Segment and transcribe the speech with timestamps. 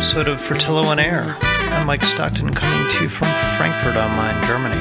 [0.00, 1.36] Welcome to another episode of Fratello on Air.
[1.42, 3.28] I'm Mike Stockton coming to you from
[3.58, 4.78] Frankfurt am Main, Germany.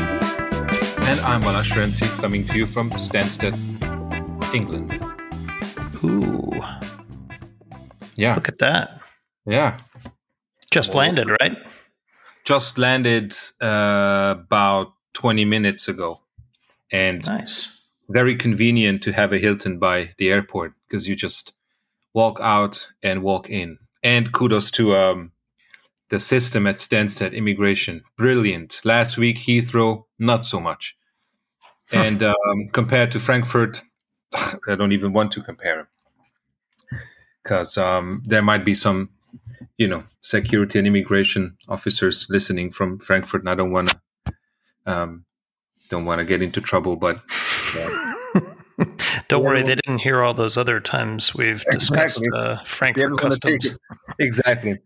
[1.09, 3.53] And I'm Balázs Ferenczy coming to you from Stansted,
[4.53, 4.93] England.
[6.05, 6.51] Ooh,
[8.15, 8.35] Yeah.
[8.35, 9.01] look at that.
[9.45, 9.81] Yeah.
[10.71, 11.57] Just landed, right?
[12.45, 16.21] Just landed uh, about 20 minutes ago.
[16.93, 17.67] And Nice.
[18.07, 21.51] very convenient to have a Hilton by the airport because you just
[22.13, 23.79] walk out and walk in.
[24.03, 25.31] And kudos to um,
[26.09, 28.03] the system at Stansted Immigration.
[28.17, 28.81] Brilliant.
[28.83, 30.95] Last week, Heathrow, not so much.
[31.91, 33.81] And um, compared to Frankfurt,
[34.33, 35.89] I don't even want to compare
[37.43, 39.09] because um, there might be some,
[39.79, 44.33] you know, security and immigration officers listening from Frankfurt, and I don't want to,
[44.85, 45.25] um,
[45.89, 46.95] don't want to get into trouble.
[46.95, 47.21] But
[47.75, 48.08] yeah.
[49.27, 52.27] Don't worry, they didn't hear all those other times we've discussed Exactly.
[52.39, 53.65] uh, Frankfurt ever wanna take customs.
[53.65, 54.79] it- exactly.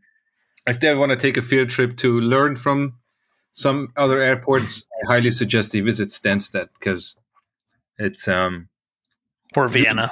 [0.66, 2.94] If they want to take a field trip to learn from
[3.52, 7.16] some other airports, I highly suggest they visit Stansted because
[7.97, 8.69] it's um
[9.58, 10.11] Or Vienna,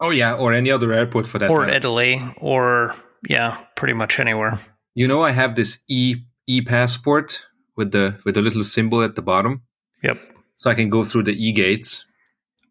[0.00, 1.48] oh yeah, or any other airport for that.
[1.50, 1.72] or matter.
[1.74, 2.94] Italy, or
[3.28, 4.58] yeah, pretty much anywhere.
[4.94, 6.16] You know, I have this e
[6.48, 7.38] e passport
[7.76, 9.62] with the with the little symbol at the bottom,
[10.02, 10.18] Yep.
[10.56, 12.04] so I can go through the e gates.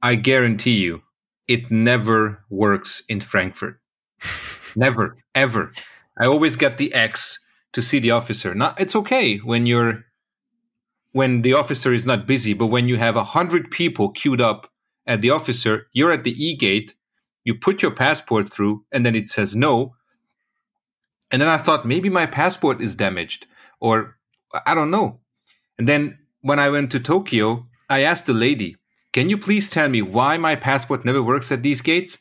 [0.02, 1.04] I guarantee you,
[1.48, 3.80] it never works in Frankfurt.
[4.76, 5.72] never, ever.
[6.20, 7.40] I always get the X
[7.74, 8.54] to see the officer.
[8.54, 10.06] Now it's okay when you're
[11.14, 14.72] when the officer is not busy, but when you have a hundred people queued up
[15.06, 16.96] at the officer, you're at the e gate.
[17.44, 19.96] You put your passport through, and then it says no.
[21.32, 23.45] And then I thought maybe my passport is damaged,
[23.80, 24.17] or
[24.66, 25.20] I don't know.
[25.78, 28.78] And then when I went to Tokyo, I asked the lady,
[29.14, 32.17] Can you please tell me why my passport never works at these gates?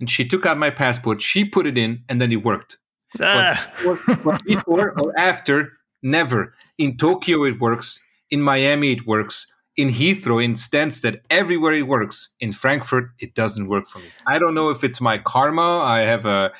[0.00, 2.76] And she took out my passport, she put it in, and then it worked.
[3.20, 6.54] Ah, But but before or after, never.
[6.76, 8.00] In Tokyo, it works.
[8.30, 9.46] In Miami, it works.
[9.76, 12.30] In Heathrow, in Stansted, everywhere it works.
[12.40, 14.06] In Frankfurt, it doesn't work for me.
[14.26, 15.78] I don't know if it's my karma.
[15.78, 16.52] I have a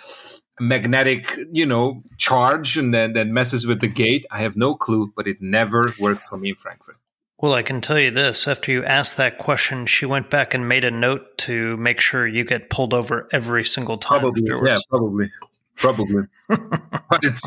[0.61, 4.25] magnetic, you know, charge and then that messes with the gate.
[4.31, 6.96] I have no clue, but it never worked for me in Frankfurt.
[7.39, 8.49] Well, I can tell you this.
[8.49, 12.27] After you asked that question, she went back and made a note to make sure
[12.27, 14.21] you get pulled over every single time.
[14.21, 14.71] Probably, afterwards.
[14.71, 15.31] yeah, probably,
[15.77, 16.23] probably.
[16.49, 17.47] but it's,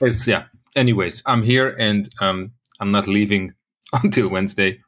[0.00, 0.44] it's yeah.
[0.74, 3.54] Anyways, I'm here and um, I'm not leaving
[3.92, 4.80] until Wednesday.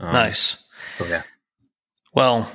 [0.00, 0.56] Um, Nice.
[0.96, 1.22] So yeah,
[2.14, 2.50] Well,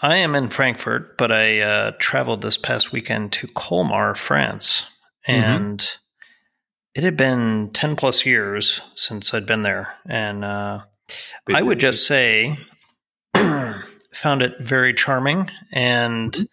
[0.00, 4.86] I am in Frankfurt, but I uh, traveled this past weekend to Colmar, France,
[5.28, 6.05] Mm-hmm.
[6.96, 10.80] It had been ten plus years since I'd been there, and uh,
[11.52, 12.56] I would just say
[13.34, 16.44] found it very charming, and Mm-hmm.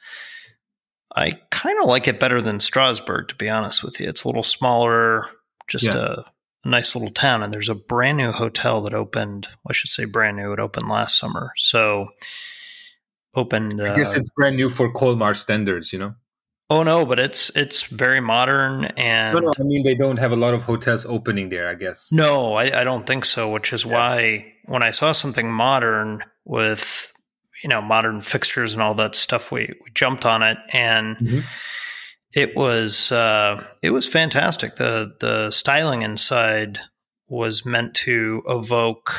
[1.16, 4.10] I kind of like it better than Strasbourg, to be honest with you.
[4.10, 5.28] It's a little smaller,
[5.68, 6.24] just Yeah.
[6.66, 9.48] a nice little town, and there's a brand new hotel that opened.
[9.70, 10.54] I should say brand new.
[10.54, 12.08] It opened last summer, so
[13.36, 13.80] opened.
[13.80, 16.16] Uh, I guess it's brand new for Colmar standards, you know.
[16.74, 20.32] Oh no, but it's it's very modern and No, no, I mean they don't have
[20.34, 21.68] a lot of hotels opening there.
[21.70, 22.12] I guess.
[22.12, 23.42] No, I, I don't think so.
[23.56, 23.94] Which is Yeah.
[23.94, 26.86] why when I saw something modern with
[27.64, 31.44] you know modern fixtures and all that stuff, we, we jumped on it, and Mhm.
[32.34, 34.76] it was uh, it was fantastic.
[34.76, 36.80] the The styling inside
[37.28, 39.12] was meant to evoke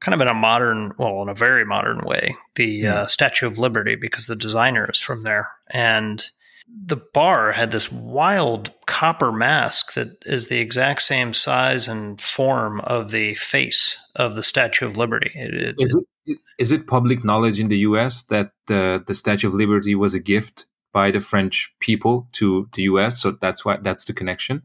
[0.00, 3.58] kind of in a modern, well, in a very modern way, the uh, Statue of
[3.58, 6.30] Liberty because the designer is from there, and
[6.68, 12.80] the bar had this wild copper mask that is the exact same size and form
[12.80, 15.30] of the face of the Statue of Liberty.
[15.34, 18.24] It, it- Is it is it public knowledge in the U.S.
[18.24, 22.82] that the the Statue of Liberty was a gift by the French people to the
[22.82, 23.20] U.S.
[23.20, 24.62] So that's why that's the connection.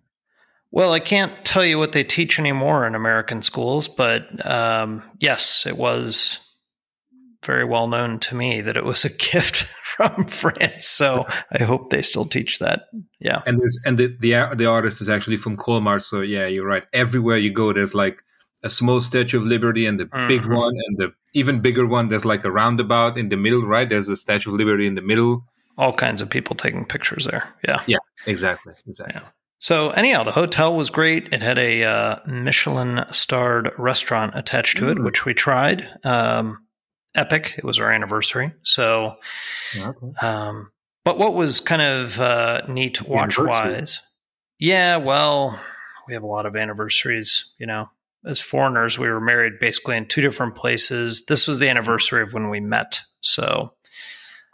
[0.72, 5.66] well, I can't tell you what they teach anymore in American schools, but um, yes,
[5.68, 6.40] it was
[7.46, 10.88] very well known to me that it was a gift from France.
[10.88, 12.84] So I hope they still teach that.
[13.20, 13.42] Yeah.
[13.46, 16.00] And there's and the the the artist is actually from Colmar.
[16.02, 16.84] So yeah, you're right.
[16.94, 18.18] Everywhere you go, there's like
[18.64, 20.56] a small Statue of Liberty and the big Mhm.
[20.56, 22.10] one and the even bigger one.
[22.10, 23.90] There's like a roundabout in the middle, right?
[23.90, 25.44] There's a Statue of Liberty in the middle.
[25.78, 27.44] All kinds of people taking pictures there.
[27.68, 27.82] Yeah.
[27.88, 27.98] Yeah.
[28.28, 28.74] Exactly.
[28.86, 29.20] Exactly.
[29.22, 29.28] Yeah.
[29.58, 31.32] So anyhow, the hotel was great.
[31.34, 35.06] It had a uh, Michelin starred restaurant attached to it, Mm.
[35.06, 35.88] which we tried.
[36.04, 36.61] Um,
[37.16, 37.56] epic.
[37.58, 38.54] It was our anniversary.
[38.64, 39.16] So,
[39.76, 40.14] Okay.
[40.22, 40.72] um,
[41.04, 44.02] but what was kind of uh, neat watch wise?
[44.60, 45.60] Yeah, well,
[46.08, 47.54] we have a lot of anniversaries.
[47.58, 47.90] You know,
[48.26, 51.26] as foreigners, we were married basically in two different places.
[51.26, 53.02] This was the anniversary of when we met.
[53.22, 53.74] So,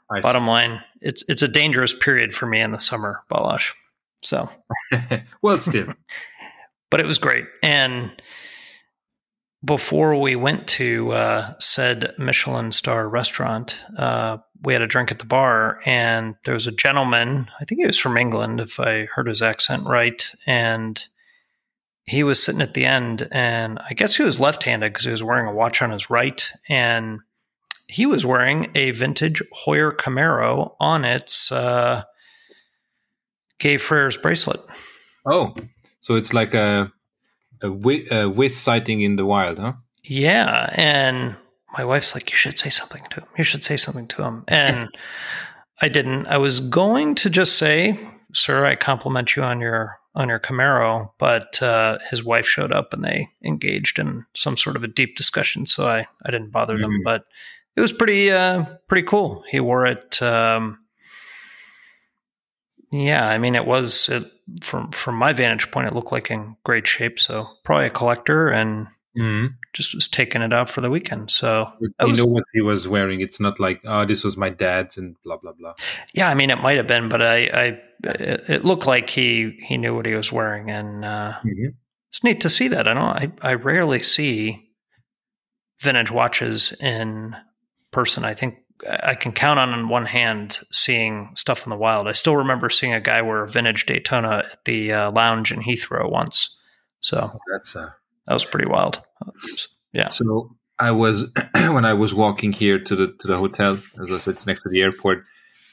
[0.09, 0.21] I see.
[0.21, 3.73] bottom line, it's it's a dangerous period for me in the summer, Balázs.
[4.23, 4.49] So,
[5.41, 5.93] well, it's still,
[6.89, 7.45] but it was great.
[7.61, 8.11] And
[9.63, 15.19] before we went to uh, said Michelin star restaurant, uh, we had a drink at
[15.19, 17.49] the bar, and there was a gentleman.
[17.59, 21.03] I think he was from England, if I heard his accent right, and
[22.05, 25.23] he was sitting at the end, and I guess he was left-handed because he was
[25.23, 27.19] wearing a watch on his right, and
[27.87, 32.03] he was wearing a vintage Heuer Camaro on its uh,
[33.59, 34.61] Gay Freres bracelet.
[35.25, 35.55] Oh,
[35.99, 36.91] so it's like a
[37.61, 37.69] a,
[38.11, 39.73] a Wiss sighting in the wild, huh?
[40.03, 41.35] Yeah, and
[41.77, 43.27] my wife's like, "You should say something to him.
[43.37, 44.89] You should say something to him." And
[45.81, 46.27] I didn't.
[46.27, 47.99] I was going to just say,
[48.33, 52.93] "Sir, I compliment you on your on your Camaro," but uh, his wife showed up
[52.93, 56.75] and they engaged in some sort of a deep discussion, so I I didn't bother
[56.75, 56.83] mm-hmm.
[56.83, 57.01] them.
[57.03, 57.25] But
[57.75, 59.43] it was pretty uh, pretty cool.
[59.47, 60.21] He wore it.
[60.21, 60.79] Um,
[62.89, 64.31] yeah, I mean, it was it,
[64.61, 67.19] from from my vantage point, it looked like in great shape.
[67.19, 68.87] So probably a collector, and
[69.17, 69.47] mm-hmm.
[69.73, 71.29] just was taking it out for the weekend.
[71.29, 73.19] So you was, know what he was wearing.
[73.19, 75.73] It's not like oh, this was my dad's and blah blah blah.
[76.13, 79.57] Yeah, I mean, it might have been, but I, I it, it, looked like he
[79.61, 81.69] he knew what he was wearing, and uh, mm-hmm.
[82.09, 82.87] it's neat to see that.
[82.87, 83.03] I don't.
[83.03, 84.63] I I rarely see
[85.81, 87.35] vintage watches in
[87.91, 88.23] person.
[88.23, 92.07] I think I can count on one hand seeing stuff in the wild.
[92.07, 95.61] I still remember seeing a guy wear a vintage Daytona at the uh, lounge in
[95.61, 96.59] Heathrow once.
[97.01, 97.89] So oh, that's uh,
[98.27, 99.01] that was pretty wild.
[99.93, 100.09] Yeah.
[100.09, 104.17] So I was when I was walking here to the to the hotel, as I
[104.17, 105.23] said, it's next to the airport.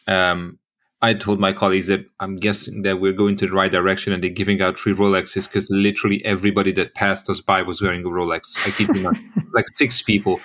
[0.07, 0.59] Um,
[1.03, 4.23] I told my colleagues that I'm guessing that we're going to the right direction, and
[4.23, 8.09] they're giving out free Rolexes because literally everybody that passed us by was wearing a
[8.09, 8.57] Rolex.
[8.67, 9.17] I keep you not,
[9.53, 10.41] like six people.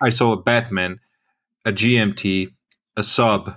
[0.00, 1.00] I saw a Batman
[1.64, 2.50] a GMT,
[2.96, 3.54] a sub,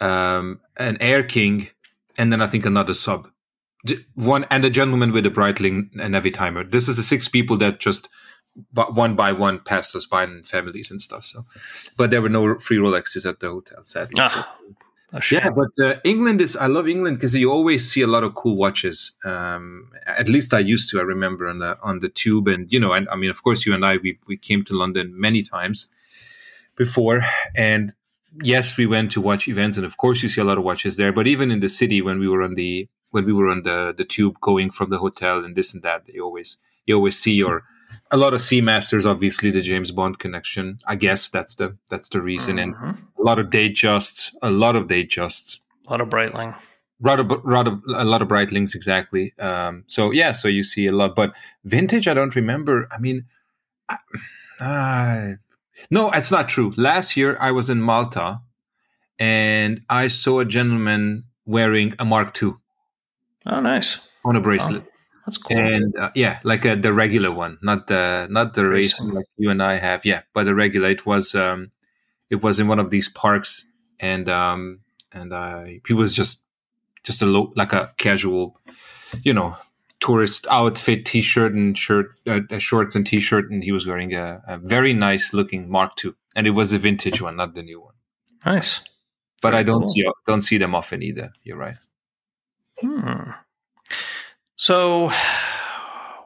[0.00, 1.68] um, an Air King,
[2.16, 3.28] and then I think another sub.
[4.14, 6.70] One and a gentleman with a Breitling and Navitimer.
[6.70, 8.08] This is the six people that just
[8.74, 11.24] one by one passed us by and families and stuff.
[11.24, 11.44] So,
[11.96, 14.16] but there were no free Rolexes at the hotel, sadly.
[14.18, 14.54] Ah,
[15.30, 16.56] yeah, but uh, England is.
[16.56, 19.12] I love England because you always see a lot of cool watches.
[19.24, 21.00] Um, at least I used to.
[21.00, 23.66] I remember on the on the tube, and you know, and I mean, of course,
[23.66, 25.88] you and I we we came to London many times
[26.80, 27.20] before.
[27.54, 27.92] And
[28.42, 30.96] yes we went to watch events and of course you see a lot of watches
[30.96, 31.12] there.
[31.12, 33.94] But even in the city when we were on the when we were on the
[33.96, 36.56] the tube going from the hotel and this and that you always
[36.86, 37.64] you always see your
[38.12, 40.78] a lot of Seamasters obviously the james bond connection.
[40.86, 42.56] I guess that's the that's the reason.
[42.56, 42.84] Mm-hmm.
[42.84, 46.54] and a lot of Datejusts a lot of Datejusts a lot of breitling
[47.00, 47.24] rather
[47.56, 47.72] rather
[48.04, 49.34] a lot of Breitlings exactly.
[49.38, 51.16] Um so yeah so you see a lot.
[51.20, 51.30] But
[51.64, 52.88] vintage i don't remember.
[52.96, 53.18] I mean
[53.88, 53.96] I,
[54.60, 55.49] uh,
[55.90, 56.72] no, it's not true.
[56.76, 58.40] Last year I was in Malta
[59.18, 62.54] and I saw a gentleman wearing a Mark II.
[63.46, 63.98] Oh, nice.
[64.24, 64.82] On a bracelet.
[64.86, 64.90] Oh,
[65.26, 65.56] that's cool.
[65.56, 69.50] And uh, yeah, like a, the regular one, not the not the race like you
[69.50, 70.04] and I have.
[70.04, 70.90] Yeah, but the regular.
[70.90, 71.70] It was um,
[72.30, 73.64] it was in one of these parks,
[73.98, 74.80] and um,
[75.12, 76.40] and I he was just
[77.04, 78.58] just a low like a casual,
[79.22, 79.56] you know,
[80.00, 84.42] tourist outfit, t-shirt and shirt, uh, uh, shorts and t-shirt, and he was wearing a,
[84.48, 87.80] a, very nice looking Mark II, and it was a vintage one, not the new
[87.80, 87.94] one.
[88.44, 88.80] Nice,
[89.42, 89.92] but very I don't cool.
[89.92, 91.30] see don't see them often either.
[91.44, 91.76] You're right.
[92.80, 93.30] Hmm.
[94.56, 95.10] So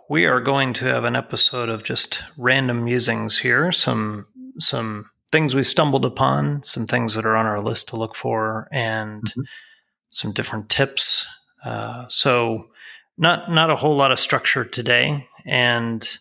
[0.08, 3.72] we are going to have an episode of just random musings here.
[3.72, 4.26] Some
[4.60, 8.68] some things we stumbled upon, some things that are on our list to look for,
[8.70, 9.40] and mm-hmm.
[10.10, 11.26] some different tips.
[11.64, 12.68] Uh, so
[13.16, 16.18] not not a whole lot of structure today, and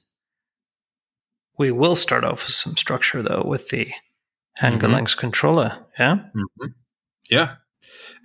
[1.57, 3.91] we will start off with some structure though with the
[4.61, 5.71] Handgelenkskontrolle.
[5.71, 5.91] Mm-hmm.
[5.99, 6.65] Yeah, mm-hmm.
[7.29, 7.55] yeah.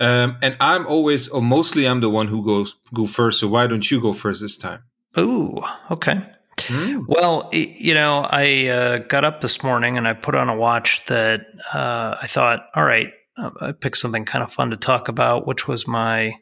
[0.00, 3.40] Um, and I'm always, or mostly, I'm the one who goes go first.
[3.40, 4.82] So why don't you go first this time?
[5.16, 6.22] Oh, okay.
[6.58, 7.04] Mm.
[7.08, 11.04] Well, you know, I uh, got up this morning and I put on a watch
[11.06, 15.08] that uh, I thought, all right, uh, I picked something kind of fun to talk
[15.08, 16.34] about, which was my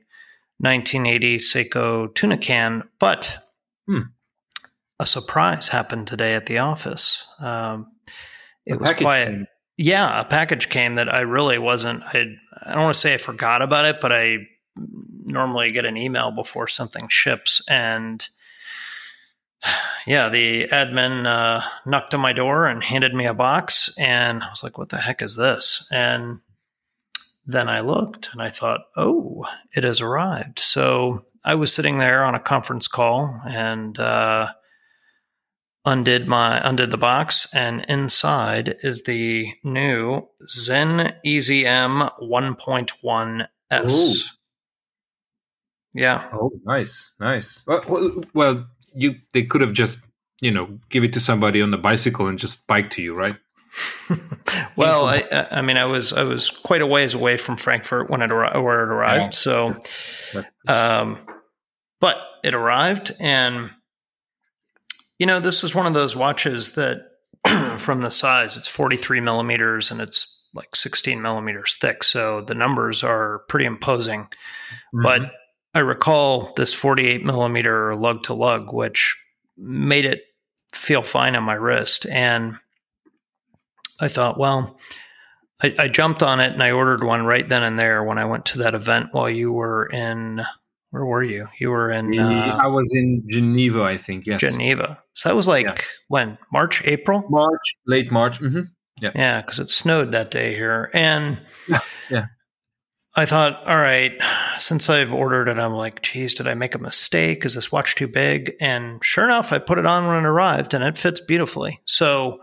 [0.58, 3.46] 1980 Seiko tuna can, but
[3.86, 4.00] hmm.
[4.98, 7.26] a surprise happened today at the office.
[7.38, 7.92] Um,
[8.64, 9.28] it a was quiet.
[9.28, 9.46] Came.
[9.78, 12.02] Yeah, a package came that I really wasn't.
[12.02, 12.24] I
[12.64, 14.38] I don't want to say I forgot about it, but I
[15.24, 18.26] normally get an email before something ships, and
[20.06, 24.48] yeah, the admin uh, knocked on my door and handed me a box, and I
[24.48, 26.40] was like, "What the heck is this?" And
[27.46, 30.58] then I looked and I thought, oh, it has arrived.
[30.58, 34.48] So I was sitting there on a conference call and uh,
[35.84, 44.32] undid my undid the box, and inside is the new Sinn Easy M 1.1 S.
[45.94, 46.28] Yeah.
[46.32, 47.62] Oh, nice, nice.
[47.66, 50.00] Well, well, well, you they could have just
[50.40, 53.36] you know give it to somebody on the bicycle and just bike to you, right?
[54.76, 58.22] well, I, I mean, I was I was quite a ways away from Frankfurt when
[58.22, 59.34] it where it arrived.
[59.34, 59.76] So,
[60.68, 61.18] um,
[62.00, 63.70] but it arrived, and
[65.18, 66.98] you know, this is one of those watches that,
[67.78, 72.02] from the size, it's forty three millimeters, and it's like 16 millimeters thick.
[72.02, 74.22] So the numbers are pretty imposing.
[74.22, 75.02] Mm-hmm.
[75.02, 75.20] But
[75.74, 79.14] I recall this 48 millimeter lug to lug, which
[79.58, 80.22] made it
[80.72, 82.06] feel fine on my wrist.
[82.06, 82.58] And
[84.00, 84.78] I thought, well,
[85.62, 88.26] I, I, jumped on it and I ordered one right then and there when I
[88.26, 90.44] went to that event while you were in.
[90.90, 91.48] Where were you?
[91.58, 92.18] You were in.
[92.18, 94.26] Uh, I was in Geneva, I think.
[94.26, 95.02] Yes, Geneva.
[95.14, 95.76] So that was like yeah.
[96.08, 98.40] when March, April, March, late March.
[98.40, 98.62] Mm-hmm.
[99.00, 99.10] Yeah.
[99.14, 100.90] Yeah, because it snowed that day here.
[100.94, 101.80] And yeah.
[102.10, 102.26] yeah.
[103.18, 104.12] I thought, all right,
[104.58, 107.46] since I've ordered it, I'm like, geez, did I make a mistake?
[107.46, 108.54] Is this watch too big?
[108.60, 111.80] And sure enough, I put it on when it arrived and it fits beautifully.
[111.86, 112.42] So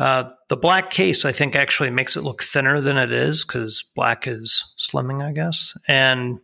[0.00, 3.84] uh, the black case, I think, actually makes it look thinner than it is because
[3.94, 5.76] black is slimming, I guess.
[5.86, 6.40] And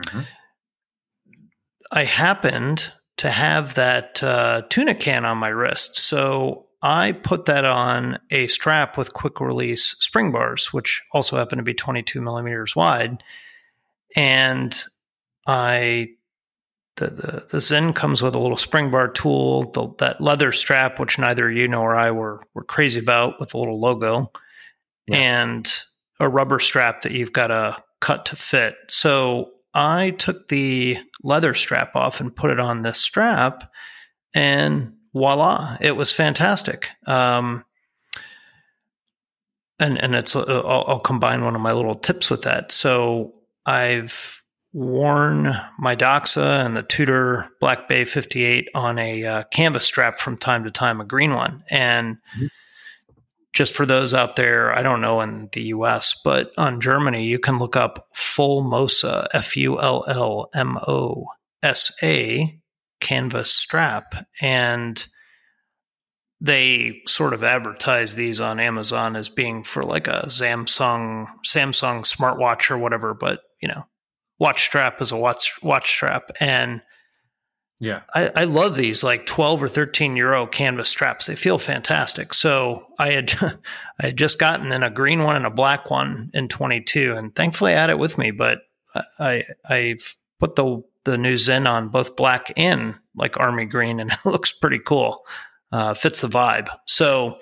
[0.00, 0.20] mm-hmm.
[1.90, 5.98] I happened to have that uh, tuna can on my wrist.
[5.98, 11.58] So I put that on a strap with quick release spring bars, which also happen
[11.58, 13.24] to be 22 millimeters wide.
[14.14, 14.80] And
[15.44, 16.10] I,
[16.96, 20.98] the, the, the Sinn comes with a little spring bar tool, the, that leather strap,
[20.98, 24.30] which neither you nor I were, were crazy about with a little logo,
[25.06, 25.16] yeah.
[25.16, 25.82] and
[26.20, 28.74] a rubber strap that you've got to cut to fit.
[28.88, 33.72] So I took the leather strap off and put it on this strap.
[34.34, 36.88] And voila, it was fantastic.
[37.06, 37.64] Um,
[39.78, 42.70] and and it's uh, I'll, I'll, combine one of my little tips with that.
[42.70, 43.34] So
[43.66, 44.42] I've
[44.72, 50.36] worn my Doxa and the Tudor Black Bay 58 on a uh, canvas strap from
[50.36, 52.16] time to time, a green one, and.
[52.36, 52.46] Mm-hmm.
[53.54, 57.38] Just for those out there, I don't know in the US, but on Germany, you
[57.38, 61.26] can look up Fullmosa, F U L L M O
[61.62, 62.58] S A,
[63.02, 65.06] canvas strap and
[66.40, 72.70] they sort of advertise these on Amazon as being for like a Samsung Samsung smartwatch
[72.70, 73.84] or whatever, but you know,
[74.42, 76.82] watch strap is a watch watch strap, and
[77.78, 81.26] yeah, I, I love these like twelve or thirteen euro canvas straps.
[81.26, 82.34] They feel fantastic.
[82.34, 83.32] So I had
[84.00, 87.14] I had just gotten in a green one and a black one in twenty two,
[87.16, 88.32] and thankfully I had it with me.
[88.32, 88.58] But
[89.18, 94.10] I I've put the the new Sinn on both black and like army green, and
[94.24, 95.24] it looks pretty cool.
[95.70, 96.68] Uh, fits the vibe.
[96.86, 97.38] So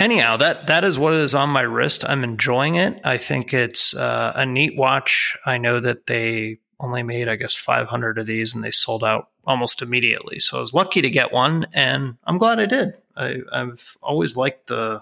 [0.00, 2.04] anyhow, that that is what is on my wrist.
[2.04, 3.00] I'm enjoying it.
[3.04, 5.36] I think it's uh, a neat watch.
[5.46, 9.30] I know that they only made, I guess, 500 of these, and they sold out
[9.46, 10.38] almost immediately.
[10.40, 12.94] So I was lucky to get one, and I'm glad I did.
[13.16, 15.00] I, have always liked the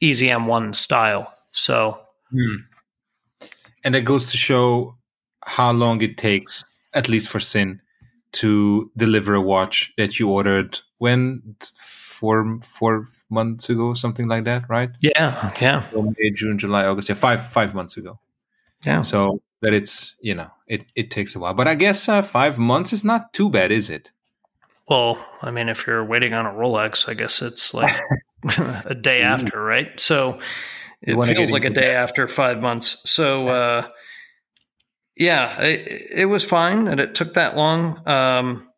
[0.00, 1.32] Easy M1 style.
[1.52, 2.00] So.
[2.30, 3.46] Hmm.
[3.84, 4.96] And it goes to show
[5.44, 7.80] how long it takes, at least for Sinn,
[8.32, 14.68] to deliver a watch that you ordered when four four months ago, something like that,
[14.68, 14.90] right?
[15.00, 15.84] Yeah, yeah.
[16.18, 17.08] May, June, July, August.
[17.08, 18.18] Yeah, five five months ago.
[18.84, 19.02] Yeah.
[19.02, 22.58] So that it's you know it it takes a while, but I guess uh, five
[22.58, 24.10] months is not too bad, is it?
[24.88, 28.00] Well, I mean, if you're waiting on a Rolex, I guess it's like
[28.58, 29.98] a day after, right?
[30.00, 30.40] So
[31.02, 32.02] it feels like a day that.
[32.02, 33.00] after five months.
[33.04, 33.48] So.
[33.48, 33.88] Uh,
[35.16, 38.00] yeah, it, it, was fine and it took that long.
[38.08, 38.70] Um,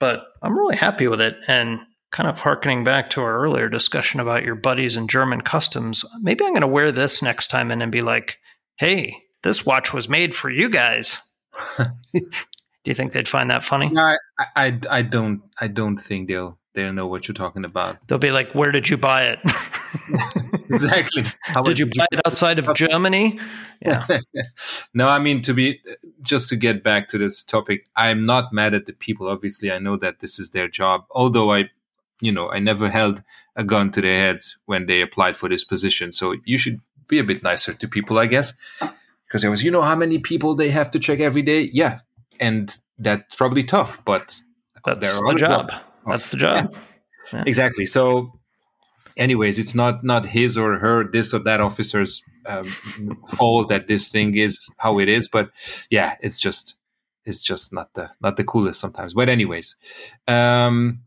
[0.00, 1.36] but I'm really happy with it.
[1.46, 1.78] And
[2.10, 6.44] kind of harkening back to our earlier discussion about your buddies and German customs, maybe
[6.44, 8.38] I'm going to wear this next time in and be like,
[8.76, 11.20] hey, this watch was made for you guys.
[12.12, 13.90] Do you think they'd find that funny?
[13.90, 15.42] No, I, I, I don't.
[15.60, 17.98] I don't think they'll they'll know what you're talking about.
[18.06, 19.38] They'll be like, "Where did you buy it?"
[20.70, 21.24] exactly.
[21.42, 23.38] How did you buy it outside of Germany?
[23.82, 24.06] Yeah.
[24.94, 25.80] no, I mean to be
[26.22, 27.86] just to get back to this topic.
[27.96, 29.28] I'm not mad at the people.
[29.28, 31.04] Obviously, I know that this is their job.
[31.10, 31.70] Although I,
[32.20, 33.22] you know, I never held
[33.56, 36.12] a gun to their heads when they applied for this position.
[36.12, 38.54] So you should be a bit nicer to people, I guess.
[38.80, 41.70] Because there was, you know, how many people they have to check every day.
[41.72, 42.00] Yeah,
[42.38, 44.40] and that's probably tough, but
[44.84, 45.70] that's the job.
[46.06, 46.74] That's the job.
[47.32, 47.44] Yeah.
[47.46, 47.86] Exactly.
[47.86, 48.32] So
[49.16, 52.64] anyways, it's not not his or her this or that officer's um,
[53.28, 55.28] fault that this thing is how it is.
[55.28, 55.50] But
[55.90, 56.74] yeah, it's just
[57.24, 59.14] it's just not the not the coolest sometimes.
[59.14, 59.76] But anyways,
[60.26, 61.02] um,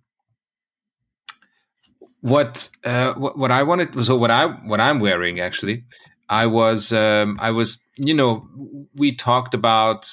[2.23, 5.83] what uh, what I wanted so what I what I'm wearing actually.
[6.29, 8.47] I was um, I was you know
[8.95, 10.09] we talked about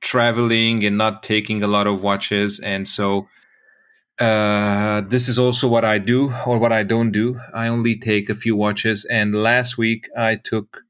[0.00, 3.26] traveling and not taking a lot of watches, and so
[4.20, 7.40] uh, this is also what I do or what I don't do.
[7.52, 10.84] I only take a few watches, and last week I took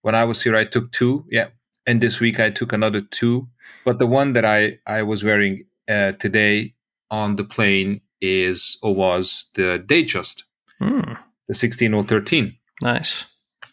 [0.00, 1.48] when I was here I took two, yeah,
[1.86, 3.48] and this week I took another two.
[3.84, 6.72] But the one that I I was wearing uh, today
[7.10, 10.42] on the plane is or was the Datejust,
[10.78, 11.14] Hmm.
[11.48, 12.56] the sixteen or thirteen.
[12.82, 13.24] Nice.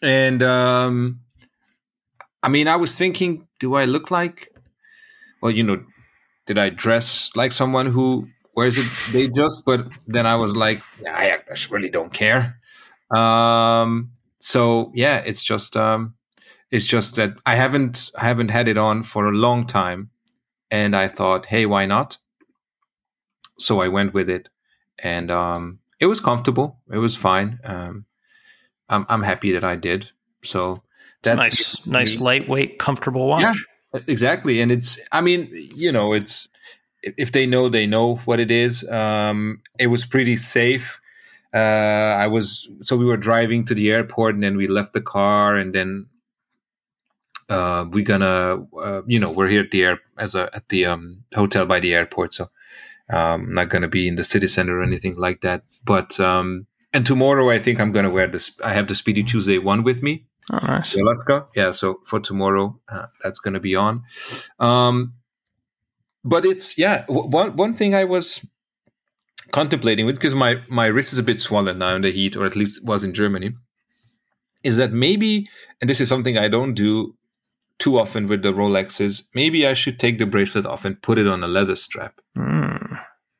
[0.02, 1.20] And um,
[2.42, 4.52] I mean, I was thinking, do I look like,
[5.42, 5.82] well, you know,
[6.46, 9.64] did I dress like someone who wears it Datejust?
[9.64, 11.38] But then I was like, I, I
[11.70, 12.58] really don't care.
[13.14, 14.10] Um,
[14.40, 16.14] so yeah, it's just, um,
[16.70, 20.10] it's just that I haven't, I haven't had it on for a long time,
[20.70, 22.18] and I thought, hey, why not?
[23.58, 24.48] So I went with it,
[24.98, 26.78] and um, it was comfortable.
[26.90, 27.60] It was fine.
[27.64, 28.04] Um,
[28.88, 30.10] I'm I'm happy that I did.
[30.42, 30.82] So
[31.22, 33.42] that's nice, nice, lightweight, comfortable watch.
[33.42, 34.00] Yeah.
[34.06, 36.48] exactly, and it's I mean you know it's
[37.02, 38.86] if if they know they know what it is.
[38.88, 41.00] Um, it was pretty safe.
[41.54, 45.00] Uh, I was so we were driving to the airport and then we left the
[45.00, 46.06] car and then
[47.48, 50.84] uh, we're gonna uh, you know we're here at the air as a at the
[50.84, 52.48] um, hotel by the airport so
[53.10, 57.04] um, not gonna be in the city center or anything like that but um, and
[57.06, 60.24] tomorrow I think I'm gonna wear this I have the Speedy Tuesday one with me
[60.48, 60.92] Oh, nice.
[60.92, 61.46] the Alaska.
[61.56, 64.04] Yeah, so for tomorrow, uh, that's going to be on.
[64.60, 65.14] Um,
[66.22, 68.46] but it's yeah, w- one one thing I was
[69.50, 72.46] contemplating with because my my wrist is a bit swollen now in the heat, or
[72.46, 73.54] at least was in Germany,
[74.62, 75.48] is that maybe,
[75.80, 77.16] and this is something I don't do
[77.80, 79.24] too often with the Rolexes.
[79.34, 82.55] Maybe I should take the bracelet off and put it on a leather strap, Mm.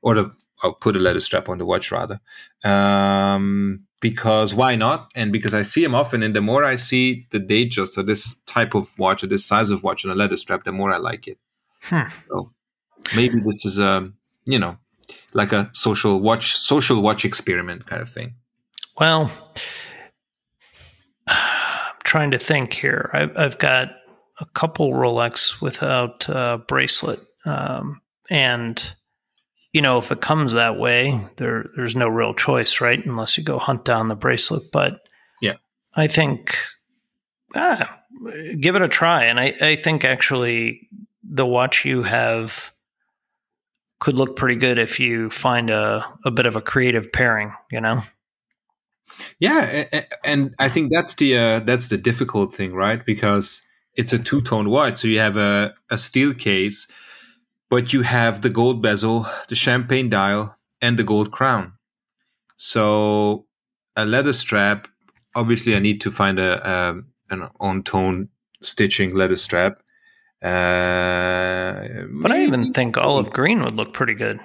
[0.07, 0.31] Or the
[0.63, 2.21] I'll put a leather strap on the watch rather.
[2.65, 5.11] Um, because why not?
[5.15, 8.37] And because I see them often, and the more I see the Datejust or this
[8.47, 10.99] type of watch or this size of watch on a leather strap, the more I
[10.99, 11.39] like it.
[11.83, 12.09] Hmm.
[12.29, 12.53] So
[13.17, 14.11] maybe this is a
[14.47, 14.79] you know
[15.35, 18.35] like a social watch social watch experiment kind of thing.
[18.99, 19.31] Well,
[21.27, 23.11] I'm trying to think here.
[23.13, 23.89] I've, I've got
[24.41, 28.95] a couple Rolex without uh, bracelet, um, and
[29.77, 33.05] you know, if it comes that way, there there's no real choice, right?
[33.05, 34.73] Unless you go hunt down the bracelet.
[34.73, 35.01] But
[35.43, 35.57] Yeah.
[35.95, 36.57] I think
[37.55, 38.01] ah,
[38.59, 40.89] give it a try, and I, I think actually
[41.23, 42.73] the watch you have
[44.01, 47.83] could look pretty good if you find a, a bit of a creative pairing, you
[47.83, 48.01] know?
[49.39, 49.85] Yeah,
[50.25, 53.05] and I think that's the uh, that's the difficult thing, right?
[53.05, 53.61] Because
[53.93, 56.89] it's a two tone watch, so you have a, a steel case,
[57.71, 61.73] but you have the gold bezel, the champagne dial, and the gold crown.
[62.57, 63.47] So
[63.97, 64.89] a leather strap.
[65.35, 68.29] Obviously, I need to find a, a an on tone
[68.63, 69.83] stitching leather strap.
[70.43, 74.41] Uh, But I even think olive green would look pretty good.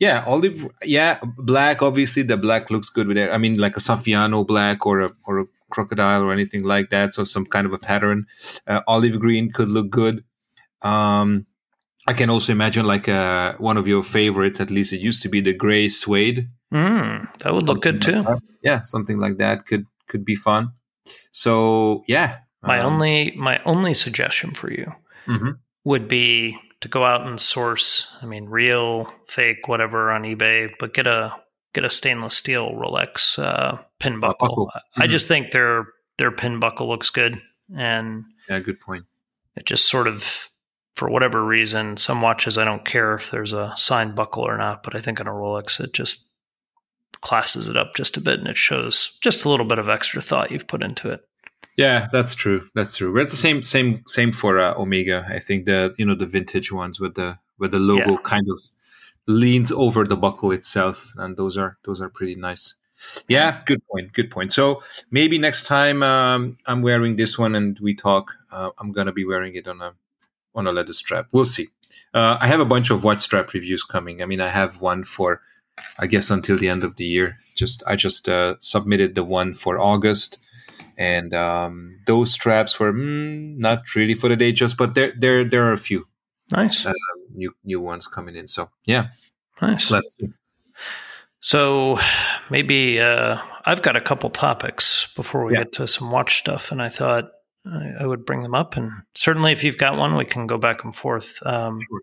[0.00, 0.66] yeah, olive.
[0.82, 1.82] Yeah, black.
[1.82, 3.30] Obviously, the black looks good with it.
[3.30, 7.14] I mean, like a Saffiano black or a or a crocodile or anything like that.
[7.14, 8.26] So some kind of a pattern.
[8.66, 10.24] Uh, olive green could look good.
[10.82, 11.46] Um,
[12.06, 14.60] I can also imagine like uh, one of your favorites.
[14.60, 16.48] At least it used to be the gray suede.
[16.72, 18.22] Mm, that would look good too.
[18.22, 18.38] like.
[18.62, 20.72] Yeah, something like that could could be fun.
[21.32, 24.92] So yeah, My um, only my only suggestion for you
[25.26, 25.58] mhm.
[25.84, 28.06] would be to go out and source.
[28.22, 31.34] I mean, real, fake, whatever on eBay, but get a
[31.72, 34.48] get a stainless steel Rolex uh, pin buckle.
[34.48, 34.70] buckle.
[34.96, 35.10] I Mhm.
[35.10, 35.86] just think their
[36.18, 37.40] their pin buckle looks good,
[37.76, 39.04] and yeah, good point.
[39.56, 40.50] it just sort of
[40.96, 44.82] for whatever reason some watches i don't care if there's a signed buckle or not
[44.82, 46.26] but i think on a rolex it just
[47.20, 50.20] classes it up just a bit and it shows just a little bit of extra
[50.20, 51.20] thought you've put into it
[51.76, 52.68] Yeah, that's true.
[52.76, 53.12] That's true.
[53.12, 55.26] We're at the same same same for uh, Omega.
[55.28, 58.16] I think the you know the vintage ones with the with the logo Yeah.
[58.22, 58.60] kind of
[59.26, 62.76] leans over the buckle itself, and those are those are pretty nice.
[63.26, 64.12] Yeah, good point.
[64.12, 64.52] Good point.
[64.52, 69.12] So maybe next time um, I'm wearing this one and we talk, uh, I'm gonna
[69.12, 69.92] be wearing it on a
[70.54, 71.26] on a leather strap.
[71.32, 71.68] We'll see.
[72.12, 74.22] Uh, I have a bunch of watch strap reviews coming.
[74.22, 75.40] I mean, I have one for
[75.98, 77.38] I guess until the end of the year.
[77.56, 80.38] Just I just uh, submitted the one for August
[80.96, 85.64] and um, those straps were mm, not really for the Datejust but there there there
[85.64, 86.06] are a few
[86.52, 86.92] nice uh,
[87.34, 89.08] new new ones coming in so yeah
[89.60, 90.28] nice let's see.
[91.40, 91.98] so
[92.50, 95.64] maybe uh, i've got a couple topics before we Yeah.
[95.64, 97.30] get to some watch stuff and i thought
[97.66, 100.58] I, I would bring them up and certainly if you've got one we can go
[100.58, 102.00] back and forth um, Sure.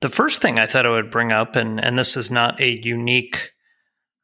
[0.00, 2.80] the first thing I thought I would bring up, and and this is not a
[2.82, 3.52] unique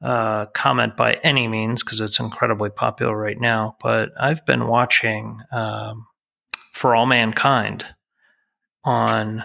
[0.02, 3.76] uh, comment by any means because it's incredibly popular right now.
[3.82, 6.06] But I've been watching um,
[6.72, 7.84] For All Mankind
[8.84, 9.44] on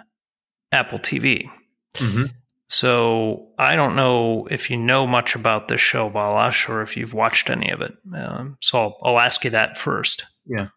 [0.72, 1.50] Apple TV.
[1.96, 2.26] Mm-hmm.
[2.68, 7.14] So I don't know if you know much about this show, Balázs, or if you've
[7.14, 7.94] watched any of it.
[8.16, 10.26] Um, so I'll, I'll, ask you that first.
[10.46, 10.68] Yeah,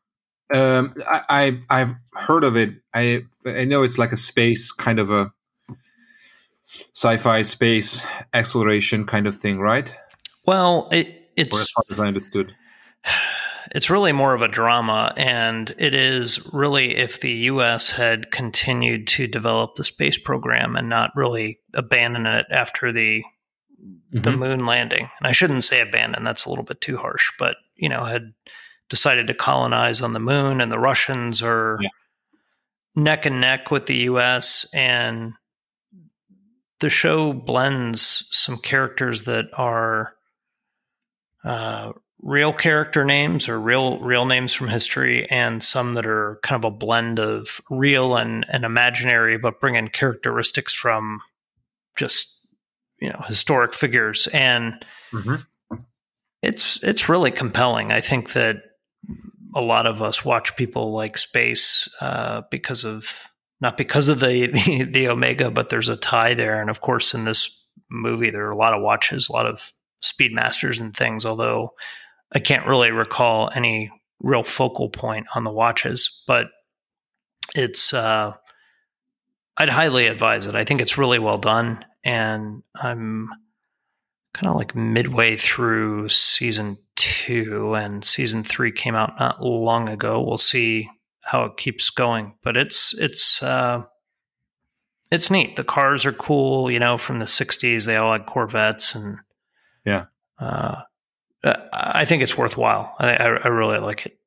[0.55, 2.71] um, I, I have heard of it.
[2.95, 5.33] I I know it's like a space kind of a
[6.95, 8.03] sci-fi space
[8.35, 9.95] exploration kind of thing, right?
[10.47, 12.55] Well, it, it's or as far as I understood
[13.73, 17.91] it's really more of a drama, and it is really if the U.S.
[17.91, 23.23] had continued to develop the space program and not really abandon it after the
[23.83, 24.21] mm-hmm.
[24.21, 25.09] the moon landing.
[25.19, 27.31] And I shouldn't say abandon; that's a little bit too harsh.
[27.39, 28.33] But you know, had
[28.89, 31.89] decided to colonize on the moon, and the Russians are yeah.
[32.95, 34.67] neck and neck with the U.S.
[34.73, 35.33] and
[36.81, 40.15] the show blends some characters that are
[41.45, 46.65] uh, real character names or real real names from history and some that are kind
[46.65, 51.21] of a blend of real and, and imaginary but bring in characteristics from
[51.97, 52.47] just
[53.01, 55.37] you know historic figures and mm-hmm.
[56.43, 58.63] it's it's really compelling i think that
[59.57, 63.29] a lot of us watch people like space uh, because of
[63.61, 66.61] not because of the, the the omega but there's a tie there.
[66.61, 67.51] And of course in this
[67.91, 71.73] movie there are a lot of watches a lot of speedmasters and things although
[72.33, 73.91] I can't really recall any
[74.21, 76.49] real focal point on the watches, but
[77.55, 78.33] it's uh,
[79.57, 80.55] I'd highly advise it.
[80.55, 83.29] I think it's really well done, and I'm
[84.35, 90.21] kind of like midway through season two, and season three came out not long ago.
[90.21, 90.89] We'll see
[91.23, 93.85] how it keeps going, but it's it's uh,
[95.11, 95.57] it's neat.
[95.57, 97.87] The cars are cool, you know, from the '60s.
[97.87, 99.19] They all had Corvettes, and
[99.85, 100.07] yeah,
[100.39, 100.83] uh,
[101.73, 102.95] I think it's worthwhile.
[102.99, 104.19] I, I, I really like it.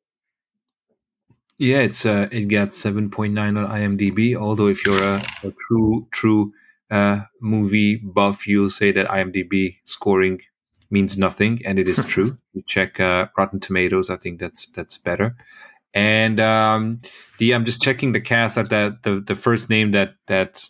[1.58, 4.36] Yeah, it's uh, it got seven point nine on IMDb.
[4.36, 6.54] Although if you're a, a true true
[6.90, 10.40] uh, movie buff, you'll say that IMDb scoring
[10.92, 12.38] means nothing, and it is true.
[12.54, 15.36] you check uh, Rotten Tomatoes, I think that's that's better.
[15.94, 17.02] And um,
[17.40, 20.70] the I'm just checking the cast at that the the first name that that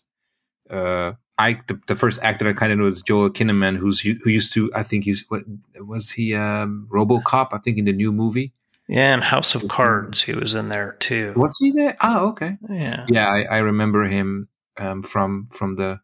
[0.70, 4.30] uh, I the, the first actor I kind of know is Joel Kinnaman, who's who
[4.30, 5.44] used to I think he's what
[5.76, 8.54] was he um, RoboCop I think in the new movie.
[8.88, 11.34] Yeah, and House of Cards, he was in there too.
[11.36, 11.96] Was he there?
[12.02, 12.58] Oh, okay.
[12.72, 16.00] Yeah, yeah, I, I remember him um, from from the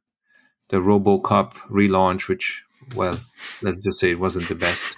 [0.70, 2.65] the RoboCop relaunch, which
[2.96, 3.20] well,
[3.62, 4.96] let's just say it wasn't the best.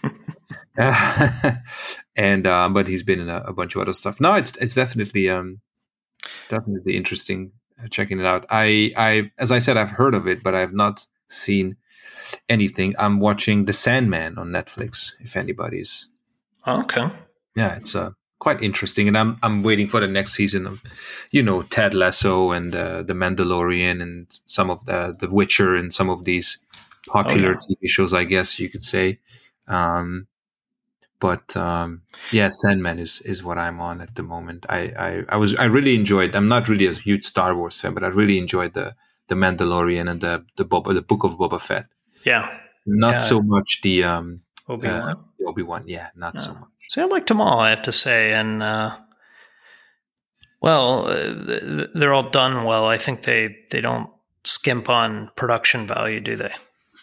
[2.15, 4.19] and uh, but he's been in a, a, bunch of other stuff.
[4.21, 5.59] No, it's it's definitely um
[6.49, 7.51] definitely interesting
[7.89, 8.45] checking it out.
[8.49, 11.77] I, I, as I said, I've heard of it, but I've not seen
[12.49, 12.95] anything.
[12.97, 15.13] I'm watching The Sandman on Netflix.
[15.19, 16.07] If anybody's
[16.67, 17.07] okay,
[17.55, 20.81] yeah, it's uh, quite interesting, and I'm I'm waiting for the next season of,
[21.31, 25.93] you know, Ted Lasso and uh, The Mandalorian and some of the The Witcher and
[25.93, 26.57] some of these
[27.07, 27.75] popular oh, yeah.
[27.75, 28.13] TV shows.
[28.13, 29.19] I guess you could say.
[29.67, 30.27] Um,
[31.19, 34.65] but um, yeah, Sandman is is what I'm on at the moment.
[34.69, 36.35] I, I I was I really enjoyed.
[36.35, 38.95] I'm not really a huge Star Wars fan, but I really enjoyed the
[39.27, 41.87] the Mandalorian and the the Boba, the Book of Boba Fett.
[42.23, 43.17] Yeah, not yeah.
[43.17, 45.01] so much the um Obi Wan.
[45.01, 45.15] Uh,
[45.47, 46.41] Obi Wan, yeah, not no.
[46.41, 46.69] so much.
[46.89, 47.59] See, I liked them all.
[47.59, 48.97] I have to say, and uh,
[50.61, 52.85] well, uh, they're all done well.
[52.85, 54.09] I think they they don't
[54.43, 56.53] skimp on production value, do they?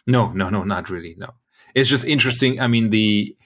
[0.06, 1.14] No, no, no, not really.
[1.18, 1.30] No,
[1.74, 2.60] it's just interesting.
[2.60, 3.36] I mean the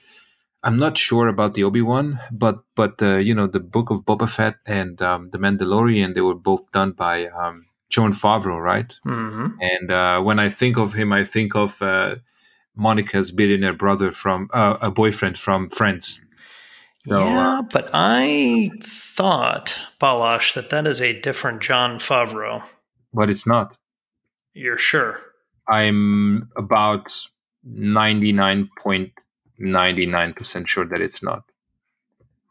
[0.61, 4.03] I'm not sure about the Obi Wan, but but uh, you know the Book of
[4.05, 8.93] Boba Fett and um, the Mandalorian they were both done by um, Jon Favreau, right?
[9.05, 9.47] Mm-hmm.
[9.61, 12.15] And uh, when I think of him, I think of uh,
[12.75, 16.19] Monica's billionaire brother from uh, a boyfriend from Friends.
[17.07, 22.63] So, yeah, uh, but I thought Balázs that that is a different Jon Favreau.
[23.13, 23.77] But it's not.
[24.53, 25.21] You're sure?
[25.69, 27.13] I'm about
[27.63, 29.11] ninety nine point
[29.59, 31.43] 99% sure that it's not.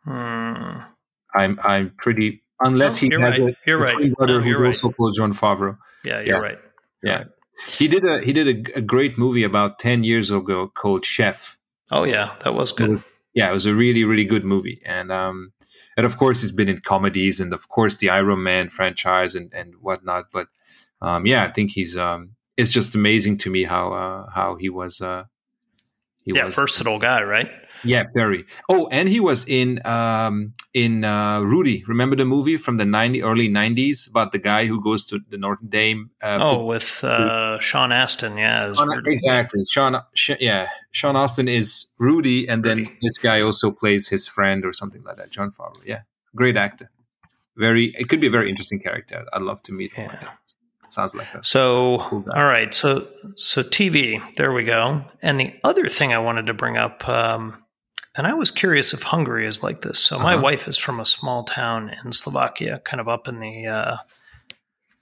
[0.05, 0.81] Hmm.
[1.35, 3.41] I'm I'm pretty unless oh, he has right.
[3.41, 4.15] a, you're a right.
[4.15, 4.69] brother no, who's right.
[4.69, 5.77] also called Jon Favreau.
[6.05, 6.43] Yeah, you're yeah.
[6.43, 6.59] right.
[7.03, 7.25] Yeah.
[7.77, 11.59] He did a he did a, a, great movie about 10 years ago called Chef.
[11.91, 12.89] Oh yeah, that was good.
[12.89, 15.53] It was, yeah, it was a really really good movie and um
[15.97, 19.53] and of course he's been in comedies and of course the Iron Man franchise and
[19.53, 20.49] and whatnot but
[21.03, 24.69] um yeah, I think he's um it's just amazing to me how uh how he
[24.69, 25.25] was uh
[26.25, 27.51] He yeah, was versatile guy, right?
[27.85, 28.45] Yeah, very.
[28.69, 31.85] Oh, and he was in um, in uh, Rudy.
[31.87, 35.39] Remember the movie from the 90, early nineties about the guy who goes to the
[35.39, 36.11] Notre Dame?
[36.21, 39.65] Uh, oh, with uh, Sean Astin, yeah, Sean, exactly.
[39.71, 40.03] Sean,
[40.41, 42.85] yeah, Sean Astin is Rudy, and Rudy.
[42.85, 45.31] then this guy also plays his friend or something like that.
[45.31, 46.03] Jon Favreau, yeah,
[46.35, 46.91] great actor.
[47.57, 49.25] Very, it could be a very interesting character.
[49.33, 50.11] I'd love to meet him.
[50.89, 51.99] Sounds like a so.
[52.01, 54.23] Cool all right, so so TV.
[54.37, 55.05] There we go.
[55.23, 57.09] And the other thing I wanted to bring up.
[57.09, 57.63] Um,
[58.17, 60.01] and I was curious if Hungary is like this.
[60.01, 60.43] So my uh-huh.
[60.43, 63.97] wife is from a small town in Slovakia, kind of up in the uh,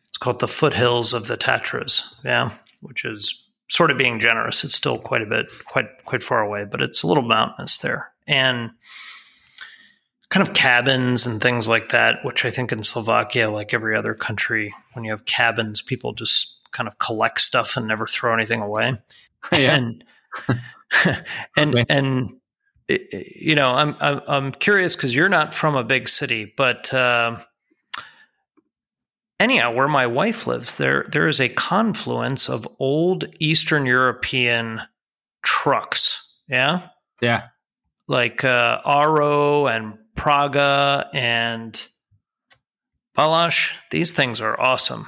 [0.09, 2.03] it's called the foothills of the Tatras.
[2.25, 4.65] Yeah, which is sort of being generous.
[4.65, 8.13] It's still quite a bit, quite quite far away, but it's a little mountainous there,
[8.27, 8.71] and
[10.31, 12.25] kind of cabins and things like that.
[12.25, 16.69] Which I think in Slovakia, like every other country, when you have cabins, people just
[16.73, 18.95] kind of collect stuff and never throw anything away.
[19.53, 19.77] Yeah.
[19.77, 20.05] And
[21.57, 21.85] and okay.
[21.89, 22.35] and
[22.89, 27.39] you know, I'm I'm, I'm curious because you're not from a big city, but uh,
[29.41, 34.83] anyhow, where my wife lives, there there is a confluence of old Eastern European
[35.43, 36.23] trucks.
[36.49, 36.89] Yeah,
[37.21, 37.49] yeah,
[38.07, 41.87] like uh, Aro and Praga and
[43.17, 43.71] Balázs.
[43.91, 45.07] These things are awesome.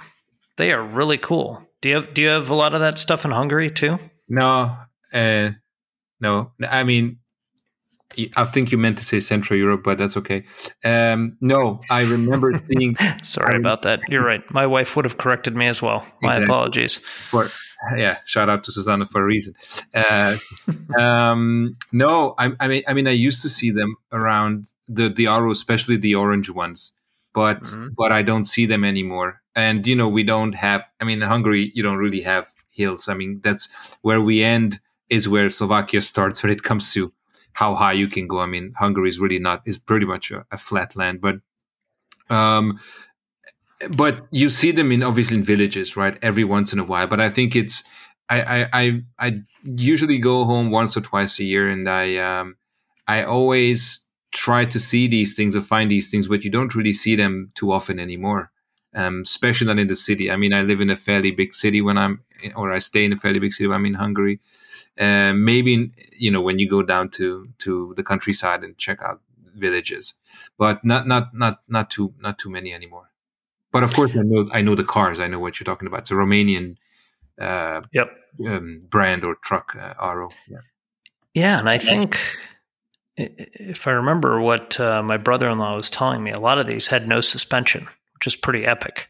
[0.56, 1.62] They are really cool.
[1.80, 3.98] Do you have Do you have a lot of that stuff in Hungary too?
[4.28, 4.76] No,
[5.12, 5.50] uh,
[6.20, 6.52] no.
[6.68, 7.18] I mean,
[8.36, 10.44] I think you meant to say Central Europe, but that's okay.
[10.84, 12.96] Um, no, I remember seeing.
[13.22, 14.00] Sorry I, about that.
[14.08, 14.42] You're right.
[14.50, 16.04] My wife would have corrected me as well.
[16.22, 16.44] My exactly.
[16.44, 17.00] apologies.
[17.96, 19.54] yeah, shout out to Susanna for a reason.
[19.94, 20.36] Uh,
[20.98, 25.26] um, no, I, I, mean, I mean, I used to see them around the the
[25.26, 26.92] Aro, especially the orange ones,
[27.32, 27.88] but mm-hmm.
[27.96, 29.40] but I don't see them anymore.
[29.54, 30.82] And you know, we don't have.
[31.00, 33.08] I mean, in Hungary, you don't really have hills.
[33.08, 33.68] I mean, that's
[34.02, 37.12] where we end is where Slovakia starts when it comes to
[37.52, 38.40] how high you can go.
[38.40, 41.36] I mean, Hungary is really not is pretty much a, a flat land, but
[42.30, 42.78] um,
[43.90, 46.18] but you see them in obviously in villages, right?
[46.22, 47.06] Every once in a while.
[47.06, 47.84] But I think it's
[48.28, 52.56] I I I, I usually go home once or twice a year, and I um
[53.06, 54.00] I always
[54.32, 57.50] try to see these things or find these things, but you don't really see them
[57.54, 58.50] too often anymore.
[58.94, 60.30] Um, especially not in the city.
[60.30, 62.22] I mean, I live in a fairly big city when I'm,
[62.56, 64.40] or I stay in a fairly big city when I'm in Hungary,
[64.98, 69.20] uh, maybe you know when you go down to to the countryside and check out
[69.54, 70.14] villages,
[70.58, 73.07] but not not not not too not too many anymore.
[73.70, 75.20] But of course, I know I know the cars.
[75.20, 76.00] I know what you're talking about.
[76.00, 76.76] It's a Romanian
[77.40, 78.10] uh, yep.
[78.46, 80.32] Um, brand or truck uh, Aro.
[80.48, 80.58] Yeah,
[81.34, 82.18] yeah, and I think
[83.16, 87.08] if I remember what uh, my brother-in-law was telling me, a lot of these had
[87.08, 89.08] no suspension, which is pretty epic.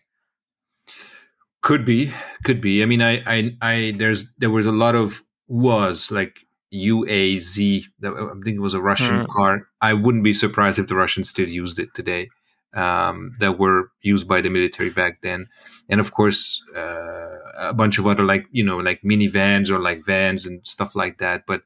[1.61, 2.13] Could be,
[2.45, 2.83] could be.
[2.83, 6.39] I mean, I, I, I, there's there was a lot of was like
[6.73, 7.85] UAZ.
[8.05, 8.11] I
[8.45, 9.29] think it was a Russian mm.
[9.29, 9.69] car.
[9.81, 12.29] I wouldn't be surprised if the Russians still used it today.
[12.75, 15.49] Um, that were used by the military back then,
[15.89, 20.05] and of course uh, a bunch of other like you know like minivans or like
[20.05, 21.45] vans and stuff like that.
[21.47, 21.63] But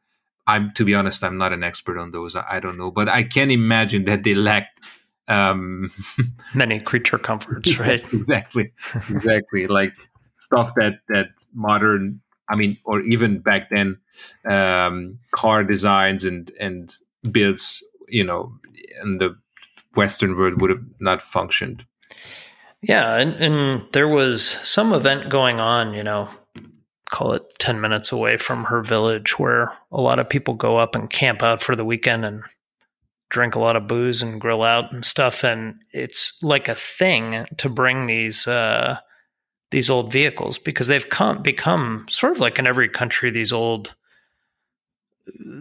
[0.46, 2.36] I'm to be honest, I'm not an expert on those.
[2.36, 4.80] I, I don't know, but I can imagine that they lacked
[5.26, 5.90] um,
[6.54, 7.90] many creature comforts, right?
[7.90, 8.72] yes, exactly,
[9.10, 9.66] exactly.
[9.66, 9.94] like
[10.34, 13.98] stuff that that modern I mean, or even back then,
[14.44, 16.94] um, car designs and and
[17.30, 18.52] builds, you know,
[19.02, 19.36] in the
[19.94, 21.85] Western world would have not functioned.
[22.81, 26.28] Yeah, and, and there was some event going on, you know,
[27.11, 30.94] call it 10 minutes away from her village where a lot of people go up
[30.94, 32.42] and camp out for the weekend and
[33.28, 37.46] drink a lot of booze and grill out and stuff and it's like a thing
[37.57, 38.98] to bring these uh,
[39.70, 43.94] these old vehicles because they've come become sort of like in every country these old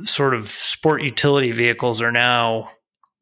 [0.03, 2.69] sort of sport utility vehicles are now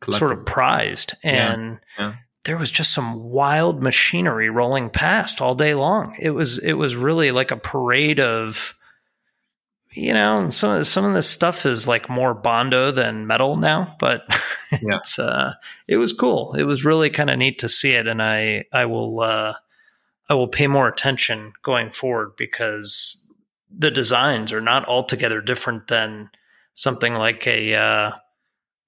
[0.09, 2.15] sort of prized and yeah, yeah.
[2.45, 6.95] there was just some wild machinery rolling past all day long it was it was
[6.95, 8.75] really like a parade of
[9.91, 14.23] you know some some of this stuff is like more bondo than metal now but
[14.71, 14.97] yeah.
[14.97, 15.53] it's uh
[15.87, 18.85] it was cool it was really kind of neat to see it and i i
[18.85, 19.53] will uh
[20.29, 23.25] I will pay more attention going forward because
[23.75, 26.29] the designs are not altogether different than
[26.75, 28.11] something like a uh,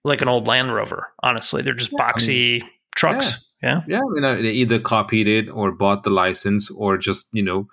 [0.03, 1.09] like an old Land Rover.
[1.23, 3.39] Honestly, they're just yeah, boxy I mean, trucks.
[3.61, 3.99] Yeah, yeah.
[3.99, 3.99] yeah.
[3.99, 7.67] I mean, they either copied it or bought the license, or just you know,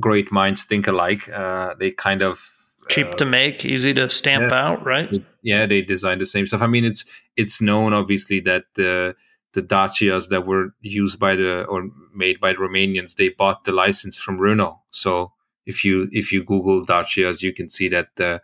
[0.00, 1.28] great minds think alike.
[1.28, 2.40] Uh, they kind of
[2.88, 5.22] cheap uh, to make, easy to stamp yeah, out, right?
[5.42, 6.62] yeah, they designed the same stuff.
[6.62, 7.04] I mean, it's
[7.36, 9.14] it's known obviously that the
[9.54, 13.72] the Dacias that were used by the or made by the Romanians, they bought the
[13.72, 14.80] license from Renault.
[14.90, 15.32] So
[15.66, 18.42] if you if you Google Dacias, you can see that the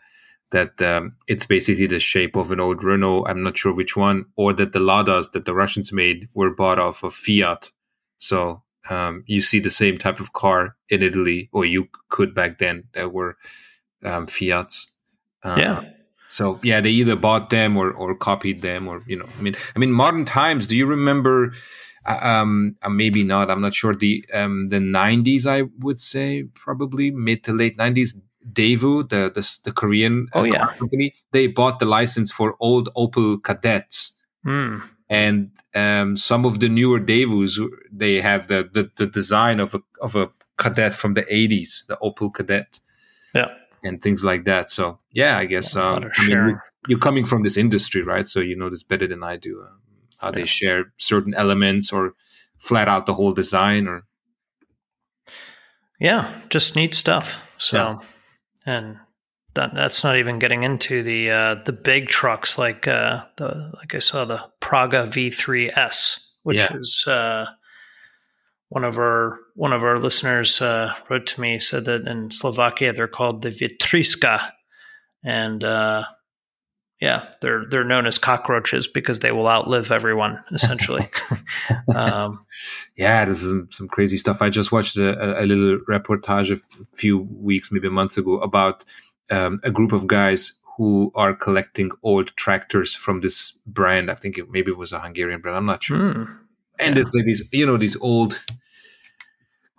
[0.51, 3.27] that um, it's basically the shape of an old Renault.
[3.27, 6.79] I'm not sure which one, or that the Ladas that the Russians made were bought
[6.79, 7.71] off of Fiat.
[8.19, 12.59] So um, you see the same type of car in Italy, or you could back
[12.59, 12.85] then.
[12.95, 13.37] There were
[14.05, 14.91] um, Fiats.
[15.43, 15.85] Um, yeah.
[16.29, 19.57] So yeah, they either bought them or or copied them, or you know, I mean,
[19.75, 20.67] I mean, modern times.
[20.67, 21.53] Do you remember?
[22.07, 23.51] Uh, um, uh, maybe not.
[23.51, 23.95] I'm not sure.
[23.95, 28.15] The um, the 90s, I would say, probably mid to late 90s.
[28.53, 30.69] Daewoo, the the, the Korean uh, oh, yeah.
[30.79, 34.13] company, they bought the license for old Opel Kadetts,
[34.45, 34.83] Mm.
[35.09, 37.59] And um, some of the newer Daewoos,
[37.93, 41.97] they have the, the, the design of a of a Kadett from the 80s, the
[42.03, 42.81] Opel Kadett,
[43.35, 43.49] Yeah.
[43.83, 44.71] And things like that.
[44.71, 48.27] So yeah, I guess um, I mean, you're coming from this industry, right?
[48.27, 49.63] So you know this better than I do.
[49.63, 49.81] Um,
[50.19, 50.35] how yeah.
[50.35, 52.13] they share certain elements or
[52.59, 54.03] flat out the whole design or
[55.99, 57.99] yeah just neat stuff so yeah.
[58.67, 58.99] And
[59.55, 63.95] that, that's not even getting into the uh, the big trucks like uh, the like
[63.95, 66.77] I saw the Praga V3S, which yeah.
[66.77, 67.47] is uh,
[68.69, 72.93] one of our one of our listeners uh, wrote to me said that in Slovakia
[72.93, 74.53] they're called the Vitriska,
[75.25, 76.05] and uh,
[77.01, 81.09] yeah, they're they're known as cockroaches because they will outlive everyone essentially.
[81.95, 82.45] um,
[82.97, 84.43] yeah, this is some, some, crazy stuff.
[84.43, 86.61] I just watched a, a, little reportage a
[86.95, 88.85] few weeks, maybe a month ago, about
[89.31, 94.11] um, a group of guys who are collecting old tractors from this brand.
[94.11, 95.57] I think it, maybe it was a Hungarian brand.
[95.57, 95.97] I'm not sure.
[95.97, 96.39] Mm,
[96.79, 97.01] and yeah.
[97.01, 98.43] it's like these, you know, these old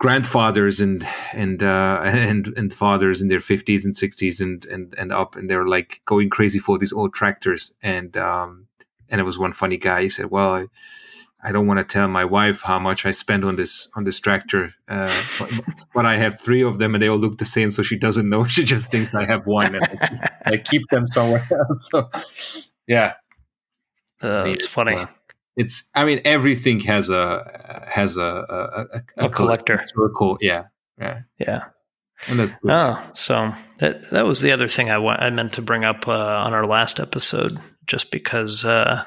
[0.02, 5.12] grandfathers and and uh, and and fathers in their 50s and 60s and and and
[5.12, 8.66] up and they're like going crazy for these old tractors and um
[9.08, 10.66] and it was one funny guy he said well I,
[11.44, 14.20] I don't want to tell my wife how much I spend on this on this
[14.20, 15.50] tractor, uh, but,
[15.92, 18.28] but, I have three of them and they all look the same, so she doesn't
[18.28, 18.44] know.
[18.54, 21.88] She just thinks I have one, and I, I keep them somewhere else.
[21.90, 22.08] So,
[22.86, 23.14] yeah,
[24.22, 25.04] uh, it's funny.
[25.56, 29.82] It's i mean everything has a has a a, a, a collector.
[29.84, 30.38] circle.
[30.40, 30.64] Yeah
[30.98, 31.20] yeah.
[31.38, 31.64] Yeah.
[32.28, 32.70] And that's good.
[32.70, 36.06] oh so that that was the other thing i want i meant to bring up
[36.06, 39.04] uh, on our last episode just because uh,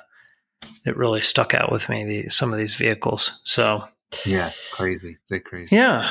[0.85, 3.41] it really stuck out with me the some of these vehicles.
[3.43, 3.83] So
[4.25, 5.17] yeah crazy.
[5.29, 5.75] They're crazy.
[5.75, 6.09] Yeah.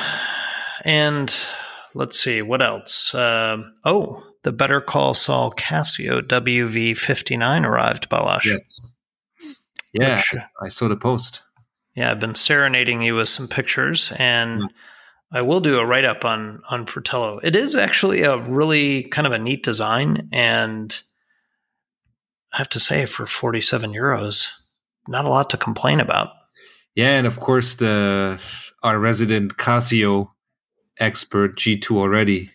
[0.83, 1.33] And
[1.93, 3.13] let's see what else?
[3.15, 8.45] Um, oh the better call saul casio wv59 arrived Balázs.
[8.45, 8.81] Yes
[10.01, 11.41] yeah, which, I saw the post.
[11.95, 14.67] Yeah, I've been serenading you with some pictures, and mm.
[15.31, 17.39] I will do a write up on on Fratello.
[17.41, 21.01] It is actually a really kind of a neat design, and
[22.53, 24.49] I have to say, for forty seven euros,
[25.07, 26.29] not a lot to complain about.
[26.95, 28.39] Yeah, and of course the
[28.83, 30.29] our resident Casio
[30.99, 32.51] expert G two already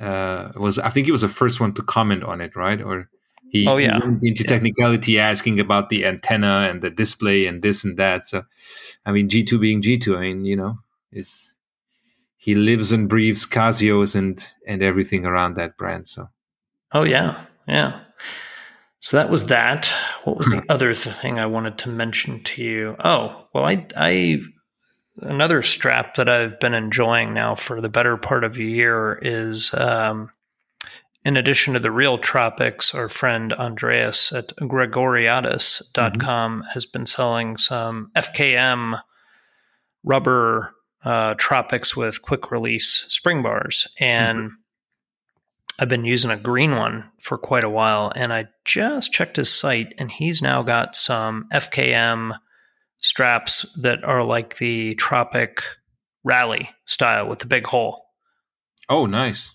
[0.00, 0.78] uh, was.
[0.78, 2.82] I think he was the first one to comment on it, right?
[2.82, 3.08] Or
[3.52, 3.98] he, oh, yeah.
[3.98, 8.26] went into technicality asking about the antenna and the display and this and that.
[8.26, 8.44] So,
[9.04, 10.78] I mean, G2 being G2, I mean, you know,
[11.12, 11.52] is
[12.38, 16.08] he lives and breathes Casios and and everything around that brand.
[16.08, 16.30] So,
[16.92, 18.00] oh yeah, yeah.
[19.00, 19.92] So that was that.
[20.24, 22.96] What was the other thing I wanted to mention to you?
[23.04, 24.40] Oh, well, I I
[25.20, 29.74] another strap that I've been enjoying now for the better part of a year is
[29.74, 30.30] um,
[31.24, 36.68] in addition to the real tropics, our friend Andreas at gregoriadis.com mm-hmm.
[36.72, 39.00] has been selling some FKM
[40.02, 43.86] rubber uh, tropics with quick release spring bars.
[44.00, 44.54] And mm-hmm.
[45.78, 48.12] I've been using a green one for quite a while.
[48.14, 52.36] And I just checked his site, and he's now got some FKM
[52.98, 55.62] straps that are like the Tropic
[56.24, 58.04] Rally style with the big hole.
[58.88, 59.54] Oh, nice.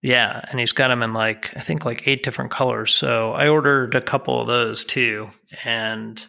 [0.00, 2.94] Yeah, and he's got them in like I think like eight different colors.
[2.94, 5.30] So I ordered a couple of those too,
[5.64, 6.24] and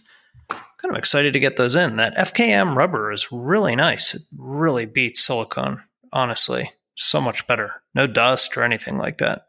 [0.49, 1.97] kind of excited to get those in.
[1.97, 4.15] That FKM rubber is really nice.
[4.15, 6.71] It really beats silicone, honestly.
[6.95, 7.83] So much better.
[7.93, 9.45] No dust or anything like that.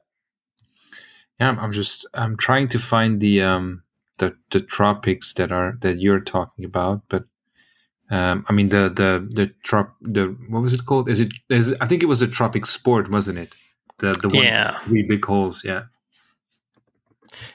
[1.40, 3.82] Yeah, I'm just I'm trying to find the um
[4.18, 7.24] the the tropics that are that you're talking about, but
[8.10, 11.08] um, I mean the the the trop the what was it called?
[11.08, 13.54] Is it is I think it was a tropic sport, wasn't it?
[14.00, 14.78] The the one yeah.
[14.80, 15.84] three big holes, yeah.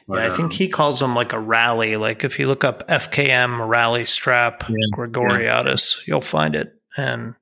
[0.08, 1.98] But, yeah, I think um, he calls them like a rally.
[1.98, 6.04] Like if you look up FKM rally strap yeah, Gregoriadis, yeah.
[6.08, 6.74] you'll find it.
[6.98, 7.36] And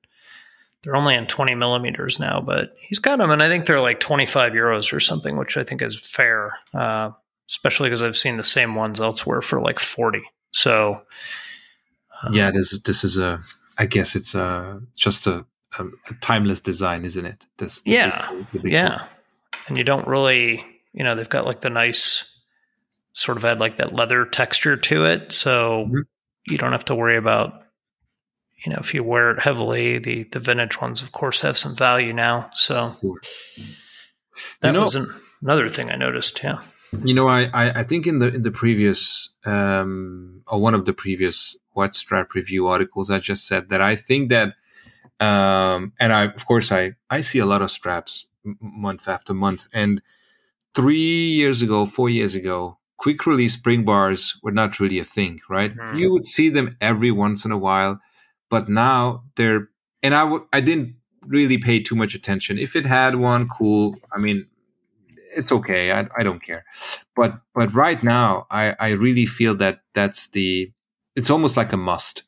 [0.82, 3.30] they're only in 20 millimeters now, but he's got them.
[3.30, 7.10] And I think they're like 25 euros or something, which I think is fair, uh,
[7.48, 10.22] especially because I've seen the same ones elsewhere for like 40.
[10.50, 11.02] So,
[12.22, 13.40] um, yeah, this, this is a,
[13.78, 15.46] I guess it's a, just a,
[15.78, 17.44] a, a timeless design, isn't it?
[17.58, 18.30] This, this yeah,
[18.62, 19.06] yeah.
[19.68, 22.30] And you don't really You know, they've got like the nice
[23.14, 26.02] sort of had like that leather texture to it, so Mhm.
[26.46, 27.62] you don't have to worry about
[28.64, 29.98] you know if you wear it heavily.
[29.98, 32.50] The the vintage ones, of course, have some value now.
[32.54, 33.20] So Sure.
[34.60, 35.06] that know- was an,
[35.42, 36.42] another thing I noticed.
[36.42, 36.60] Yeah.
[37.02, 40.84] You know, I, I, I think in the in the previous um, or one of
[40.84, 44.54] the previous White strap review articles, I just said that I think that,
[45.24, 46.82] um, and I of course I
[47.16, 50.02] I see a lot of straps m- month after month, and
[50.74, 55.40] three years ago, four years ago, quick release spring bars were not really a thing,
[55.48, 55.72] right?
[55.76, 55.98] Mhm.
[56.00, 58.00] You would see them every once in a while,
[58.50, 59.68] but now they're
[60.02, 60.96] and I w- I didn't
[61.26, 62.58] really pay too much attention.
[62.58, 63.96] If it had one, cool.
[64.12, 64.46] I mean,
[65.36, 65.92] it's okay.
[65.92, 66.64] I, I don't care.
[67.16, 70.70] But but right now, I I really feel that that's the
[71.16, 72.22] it's almost like a must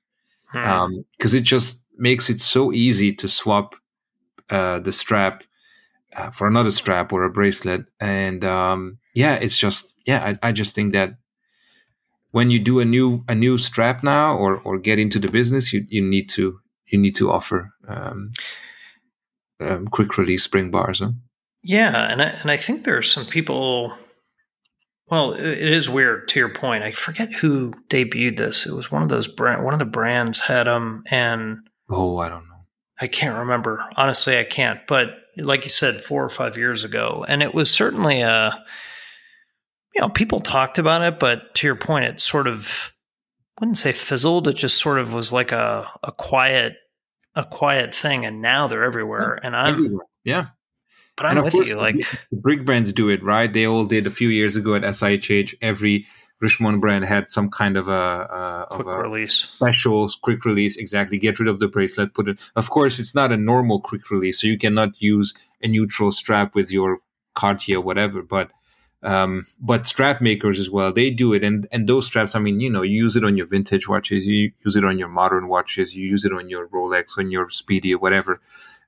[0.47, 1.01] Hmm.
[1.19, 3.75] because it just makes it so easy to swap
[4.51, 5.45] uh, the strap
[6.17, 10.53] uh, for another strap or a bracelet, and um, yeah, it's just yeah, I, I
[10.53, 11.17] just think that
[12.31, 15.73] when you do a new a new strap now or or get into the business,
[15.73, 18.33] you you need to you need to offer um,
[19.61, 21.01] um, quick release spring bars.
[21.01, 21.13] Huh?
[21.63, 23.93] Yeah, and I, and I think there are some people.
[25.09, 26.29] Well, it is weird.
[26.29, 28.67] To your point, I forget who debuted this.
[28.67, 29.65] It was one of those brand.
[29.65, 32.55] One of the brands had them, and Oh, I don't know.
[33.01, 33.85] I can't remember.
[33.97, 34.81] Honestly, I can't.
[34.87, 38.65] But like you said, four or five years ago, and it was certainly a.
[39.95, 42.93] You know, people talked about it, but to your point, it sort of
[43.57, 44.49] I wouldn't say fizzled.
[44.49, 46.77] It just sort of was like a a quiet
[47.35, 49.39] a quiet thing, and now they're everywhere.
[49.43, 50.07] And I'm, Everywhere.
[50.25, 50.47] Yeah.
[51.17, 51.77] but I'm with you.
[51.77, 51.97] Like,
[52.31, 53.53] the brick brands do it right.
[53.53, 55.55] They all did a few years ago at SIHH.
[55.63, 56.07] Every
[56.43, 59.35] Richemont brand had some kind of a, a of quick a release.
[59.35, 60.77] special quick release.
[60.77, 62.15] Exactly, get rid of the bracelet.
[62.15, 62.39] Put it.
[62.57, 66.55] Of course, it's not a normal quick release, so you cannot use a neutral strap
[66.55, 66.99] with your
[67.35, 68.23] Cartier or whatever.
[68.23, 68.51] But
[69.03, 71.45] um, but strap makers as well, they do it.
[71.45, 74.27] And and those straps, I mean, you know, you use it on your vintage watches,
[74.27, 77.49] you use it on your modern watches, you use it on your Rolex, on your
[77.49, 78.41] Speedy or whatever.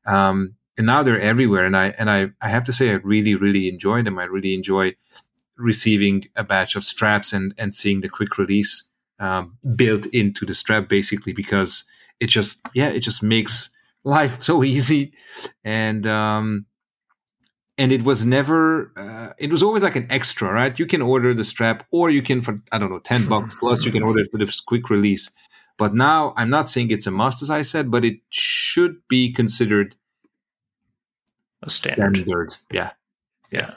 [0.07, 1.65] Um, and now they're everywhere.
[1.65, 4.19] And I and I I have to say, I really really enjoy them.
[4.19, 4.95] I really enjoy
[5.59, 8.85] receiving a batch of straps and and seeing the quick release
[9.21, 11.85] um, built into the strap, basically, because
[12.21, 13.71] it just yeah, it just makes
[14.05, 15.13] life so easy.
[15.65, 16.67] And um,
[17.77, 21.33] and it was never uh, it was always like an extra right you can order
[21.33, 24.19] the strap or you can for i don't know 10 bucks plus you can order
[24.21, 25.31] it for this quick release
[25.77, 29.33] but now i'm not saying it's a must as i said but it should be
[29.33, 29.95] considered
[31.63, 32.17] A standard.
[32.17, 32.91] standard yeah
[33.53, 33.75] Yeah.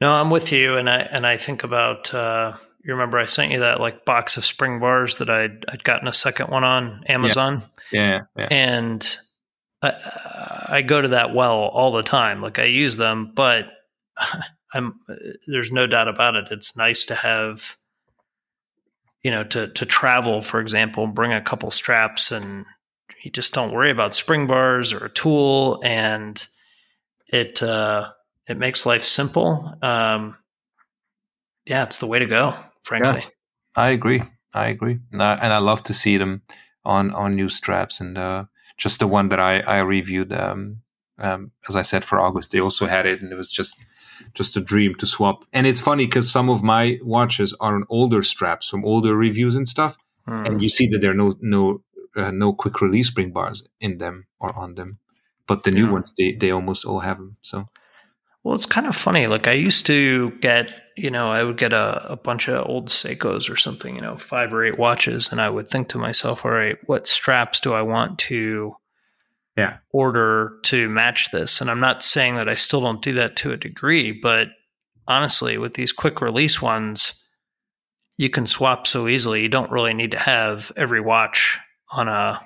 [0.00, 2.12] No, I'm with you, and I and I think about.
[2.12, 5.84] Uh, you remember I sent you that like box of spring bars that I'd I'd
[5.84, 9.18] gotten a second one on Amazon, yeah yeah and
[9.82, 12.40] I, I go to that well all the time.
[12.40, 13.66] Like I use them, but
[14.74, 15.00] I'm
[15.46, 16.48] there's no doubt about it.
[16.50, 17.76] It's nice to have,
[19.22, 22.64] you know, to to travel, for example, bring a couple straps, and
[23.22, 26.46] you just don't worry about spring bars or a tool, and
[27.28, 28.10] it uh,
[28.50, 29.72] it makes life simple.
[29.80, 30.36] Um,
[31.66, 32.54] yeah, it's the way to go.
[32.82, 33.24] Frankly,
[33.76, 34.22] i agree
[34.52, 36.42] i agree and I, and I love to see them
[36.84, 38.44] on on new straps and uh
[38.76, 40.82] just the one that i i reviewed um
[41.20, 43.76] um, as I said, for August, they also had it, and it was just
[44.34, 45.44] just a dream to swap.
[45.52, 49.54] And it's funny because some of my watches are on older straps from older reviews
[49.54, 50.46] and stuff, Hmm.
[50.46, 51.82] and you see that there are no no
[52.16, 54.98] uh, no quick release spring bars in them or on them,
[55.46, 55.92] but the new Yeah.
[55.92, 57.36] ones they they almost all have them.
[57.42, 57.68] So
[58.42, 59.26] Well, it's kind of funny.
[59.26, 62.88] Like I used to get, you know, I would get a, a bunch of old
[62.88, 66.44] Seikos or something, you know, five or eight watches, and I would think to myself,
[66.44, 68.74] all right, what straps do I want to
[69.56, 69.78] Yeah.
[69.92, 71.60] order to match this?
[71.60, 74.48] And I'm not saying that I still don't do that to a degree, but
[75.06, 77.22] honestly, with these quick release ones,
[78.16, 79.42] you can swap so easily.
[79.42, 81.58] You don't really need to have every watch
[81.90, 82.40] on a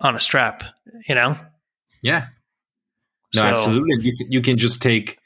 [0.00, 0.62] on a strap,
[1.08, 1.38] you know?
[2.02, 2.26] yeah,
[3.34, 4.04] no, So- absolutely.
[4.04, 5.18] You can, you can just take,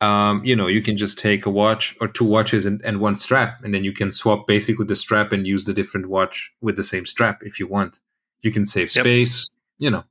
[0.00, 3.16] um, you know, you can just take a watch or two watches and, and one
[3.16, 6.76] strap, and then you can swap basically the strap and use the different watch with
[6.76, 7.98] the same strap if you want.
[8.42, 9.02] You can save Yep.
[9.04, 9.50] space.
[9.78, 10.04] You know,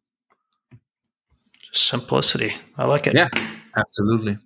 [1.72, 2.54] Simplicity.
[2.78, 3.16] I like it.
[3.16, 3.28] Yeah.
[3.76, 4.38] absolutely,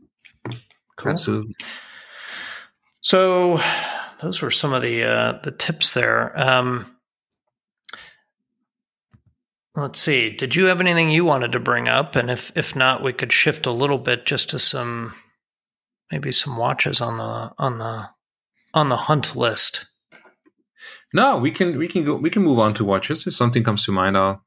[0.95, 1.11] Cool.
[1.11, 1.55] absolutely.
[3.01, 3.59] So
[4.21, 6.37] those were some of the uh, the tips there.
[6.39, 6.85] Um,
[9.75, 10.29] let's see.
[10.29, 12.15] Did you have anything you wanted to bring up?
[12.15, 15.13] And if if not, we could shift a little bit just to some
[16.11, 18.09] maybe some watches on the on the
[18.73, 19.85] on the hunt list.
[21.13, 23.25] No, we can we can go we can move on to watches.
[23.25, 24.43] If something comes to mind, I'll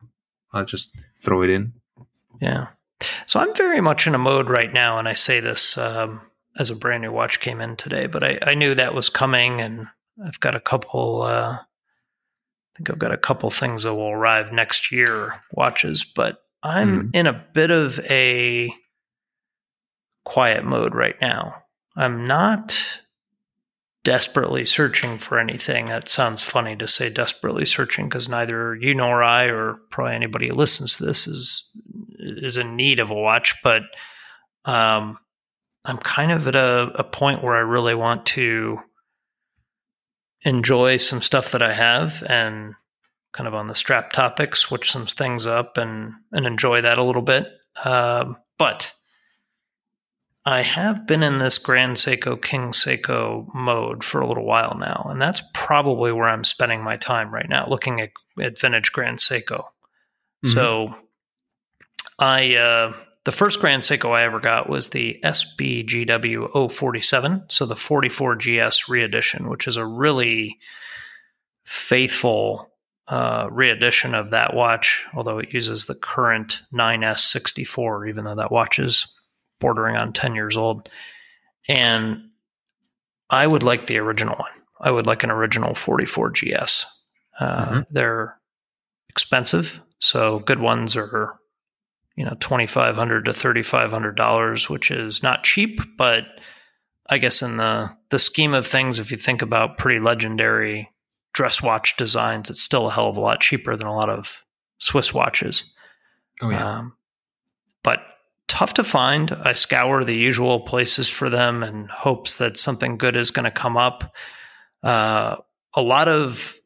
[0.53, 1.73] I'll just throw it in.
[2.41, 2.69] Yeah.
[3.27, 6.21] So I'm very much in a mode right now, and I say this um,
[6.57, 9.61] as a brand new watch came in today, but I, I knew that was coming,
[9.61, 9.89] and
[10.25, 11.23] I've got a couple.
[11.23, 11.59] Uh,
[12.75, 17.11] I think I've got a couple things that will arrive next year watches, but I'm
[17.11, 17.17] mm.
[17.17, 18.73] in a bit of a
[20.25, 21.57] quiet mode right now.
[21.97, 23.03] I'm not
[24.05, 25.87] desperately searching for anything.
[25.87, 30.49] That sounds funny to say desperately searching because neither you nor I or probably anybody
[30.49, 31.71] who listens to this is
[32.19, 33.83] is in need of a watch, but
[34.65, 35.19] um,
[35.85, 38.79] I'm kind of at a, a point where I really want to
[40.45, 42.75] enjoy some stuff that I have and
[43.33, 47.05] kind of on the strap topic, switch some things up and and enjoy that a
[47.05, 47.47] little bit.
[47.85, 48.93] Um, but
[50.45, 55.07] I have been in this Grand Seiko King Seiko mode for a little while now,
[55.09, 59.19] and that's probably where I'm spending my time right now, looking at, at vintage Grand
[59.19, 59.67] Seiko.
[60.45, 60.49] Mm-hmm.
[60.49, 60.97] So,
[62.19, 62.93] I uh,
[63.25, 69.49] the first Grand Seiko I ever got was the SBGW 047, so the 44GS reedition,
[69.49, 70.59] which is a really
[71.65, 72.71] faithful
[73.07, 78.79] uh, reedition of that watch, although it uses the current 9S64, even though that watch
[78.79, 79.07] is
[79.61, 80.89] bordering on 10 years old.
[81.69, 82.31] And
[83.31, 84.51] I would like the original one.
[84.81, 86.85] I would like an original 44GS.
[87.39, 87.81] Uh, mm-hmm.
[87.91, 88.37] They're
[89.09, 91.39] expensive, so good ones are
[92.17, 96.25] you know twenty five hundred to thirty five hundred dollars, which is not cheap, but
[97.09, 100.91] I guess in the the scheme of things, if you think about pretty legendary
[101.33, 104.45] dress watch designs, it's still a hell of a lot cheaper than a lot of
[104.79, 105.73] Swiss watches.
[106.41, 106.79] Oh yeah.
[106.79, 106.97] Um,
[107.83, 108.01] but
[108.49, 109.33] tough to find.
[109.33, 113.51] I scour the usual places for them in hopes that something good is going to
[113.51, 114.15] come up.
[114.83, 115.37] Uh,
[115.75, 116.59] a lot of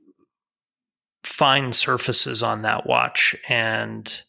[1.23, 4.23] fine surfaces on that watch, and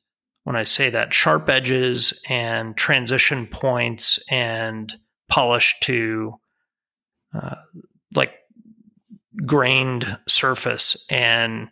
[0.47, 6.35] when I say that, sharp edges and transition points and polish to
[7.35, 7.55] uh,
[8.15, 8.31] like
[9.45, 11.05] grained surface.
[11.09, 11.67] And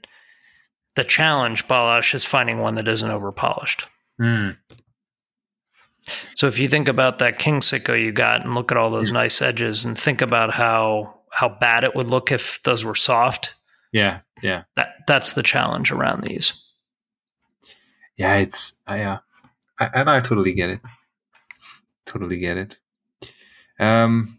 [0.95, 3.87] the challenge, Balázs, is finding one that isn't over polished.
[4.19, 4.57] Mm.
[6.35, 9.09] So if you think about that King Seiko you got and look at all those
[9.09, 9.13] mm.
[9.13, 13.55] nice edges and think about how how bad it would look if those were soft.
[13.93, 14.63] Yeah, yeah.
[14.75, 16.64] That that's the challenge around these
[18.17, 19.17] yeah, it's I, uh,
[19.79, 20.81] I and I totally get it.
[22.05, 22.77] Totally get it.
[23.79, 24.37] Um,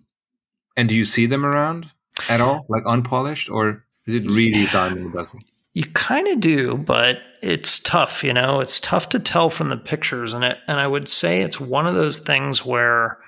[0.77, 1.91] and do you see them around
[2.29, 5.41] at all, like unpolished, or is it really diamond dozen?
[5.75, 8.25] You kind of do, but it's tough.
[8.25, 10.59] You know, it's tough to tell from the pictures, and it.
[10.69, 13.19] And I would say it's one of those things where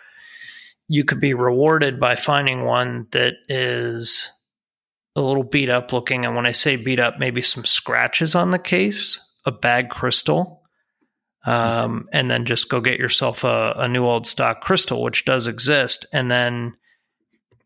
[0.89, 4.33] you could be rewarded by finding one that is
[5.15, 6.25] a little beat up looking.
[6.25, 10.63] And when I say beat up, maybe some scratches on the case a bag crystal,
[11.45, 15.47] um, and then just go get yourself a, a new old stock crystal, which does
[15.47, 16.77] exist, and then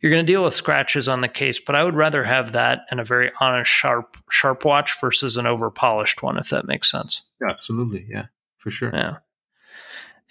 [0.00, 1.60] you're going to deal with scratches on the case.
[1.60, 5.46] But I would rather have that and a very honest, sharp, sharp watch versus an
[5.46, 7.22] over polished one, if that makes sense.
[7.40, 8.26] Yeah, absolutely, yeah,
[8.56, 8.90] for sure.
[8.94, 9.16] Yeah,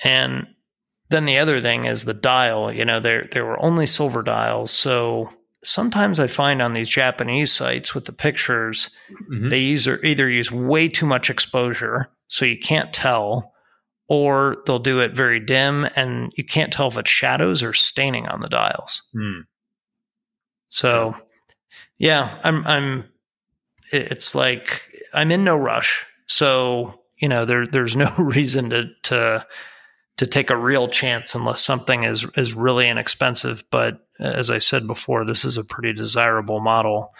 [0.04, 0.47] and
[1.10, 2.72] then the other thing is the dial.
[2.72, 5.32] You know, there there were only silver dials, so
[5.64, 9.49] sometimes I find on these Japanese sites with the pictures, mm-hmm.
[9.49, 13.53] they either, either use way too much exposure, so you can't tell,
[14.07, 18.28] or they'll do it very dim and you can't tell if it's shadows or staining
[18.28, 19.03] on the dials.
[19.16, 19.43] Mm.
[20.70, 21.16] So,
[21.97, 23.05] yeah, I'm, I'm,
[23.91, 26.05] it's like I'm in no rush.
[26.28, 29.45] So, you know, there, there's no reason to, to,
[30.18, 33.64] to take a real chance unless something is is really inexpensive.
[33.72, 37.14] But as I said before, this is a pretty desirable model.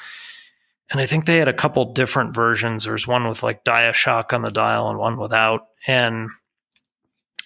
[0.90, 2.84] And I think they had a couple different versions.
[2.84, 5.68] There's one with like Dia-Shock on the dial and one without.
[5.88, 6.30] And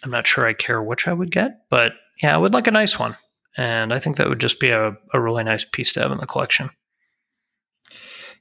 [0.04, 2.72] I'm not sure I care which I would get, but yeah, I would like a
[2.72, 3.16] nice one.
[3.58, 6.18] And I think that would just be a, a really nice piece to have in
[6.18, 6.70] the collection.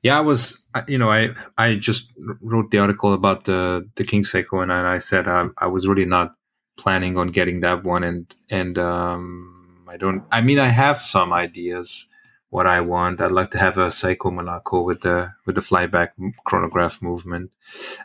[0.02, 2.12] Yeah, I was, you know, I I just
[2.42, 6.04] wrote the article about the the King Seiko, and I said I, I was really
[6.04, 6.34] not
[6.76, 9.53] planning on getting that one, and and um,
[9.94, 10.24] I don't.
[10.32, 12.06] I mean, I have some ideas
[12.50, 13.20] what I want.
[13.20, 16.08] I'd like to have a Seiko Monaco with the with the flyback
[16.44, 17.52] chronograph movement.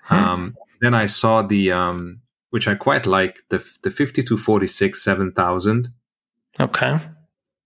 [0.03, 0.15] Hmm.
[0.15, 2.21] Um, then I saw the um,
[2.51, 5.91] which I quite like the the fifty two forty six seven thousand.
[6.59, 6.99] Okay.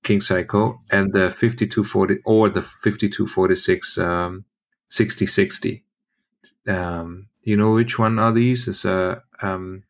[0.04, 4.46] King Seiko and the fifty two forty or the fifty two forty six um,
[4.88, 5.84] sixty sixty.
[6.66, 8.70] Um, you know which one are these?
[8.70, 9.84] It's a um,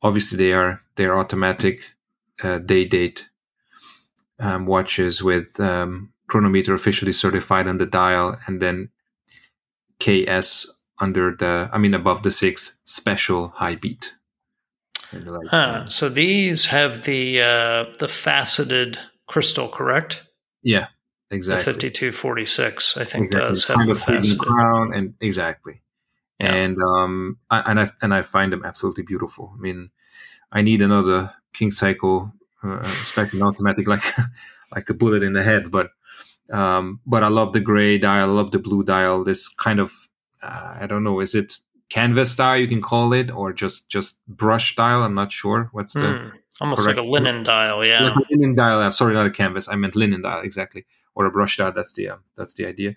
[0.00, 1.80] obviously they are they are automatic
[2.42, 3.28] uh, day date
[4.38, 8.90] um, watches with um, chronometer officially certified on the dial, and then
[10.00, 10.70] KS
[11.00, 14.14] under the I mean above the six special high beat.
[15.12, 15.88] Like, huh.
[15.88, 20.24] So these have the uh, the faceted crystal, correct?
[20.62, 20.88] Yeah,
[21.30, 21.64] exactly.
[21.64, 23.48] The fifty two forty six, I think, exactly.
[23.48, 24.38] does have kind faceted.
[24.38, 25.82] crown, and exactly.
[26.40, 26.54] Yeah.
[26.54, 29.52] And um, I, and I and I find them absolutely beautiful.
[29.56, 29.90] I mean,
[30.50, 32.32] I need another King Seiko
[32.64, 34.04] uh, Spectrum automatic, like
[34.74, 35.90] like a bullet in the head, but
[36.50, 39.24] um, but I love the gray dial, I love the blue dial.
[39.24, 39.92] This kind of
[40.42, 41.58] uh, I don't know, is it
[41.88, 45.02] canvas style you can call it, or just just brush dial?
[45.02, 45.68] I'm not sure.
[45.72, 46.38] What's the Hmm.
[46.60, 48.04] Almost like a linen dial, yeah.
[48.04, 48.80] like a linen dial?
[48.80, 49.68] I'm sorry, not a canvas.
[49.68, 50.86] I meant linen dial exactly,
[51.16, 51.72] or a brush dial.
[51.72, 52.94] That's the uh, that's the idea.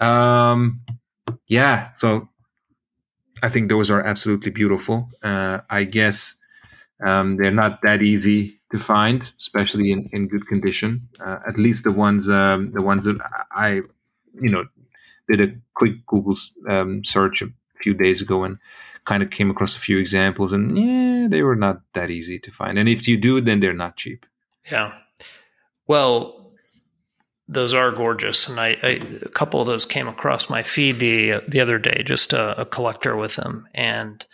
[0.00, 0.80] Um,
[1.46, 1.92] yeah.
[1.92, 2.28] So
[3.42, 5.10] I think those are absolutely beautiful.
[5.22, 6.34] Uh, I guess
[7.04, 11.08] um, they're not that easy to find, especially in, in good condition.
[11.20, 13.18] Uh, at least the ones um, the ones that
[13.50, 13.80] I,
[14.40, 14.64] you know,
[15.28, 16.36] did a quick Google
[16.68, 18.58] um, search a few days ago and
[19.04, 22.50] kind of came across a few examples, and yeah, they were not that easy to
[22.50, 22.78] find.
[22.78, 24.26] And if you do, then they're not cheap.
[24.70, 24.92] Yeah.
[25.86, 26.52] Well,
[27.48, 31.42] those are gorgeous, and I, I a couple of those came across my feed the
[31.48, 32.02] the other day.
[32.04, 34.26] Just a, a collector with them, and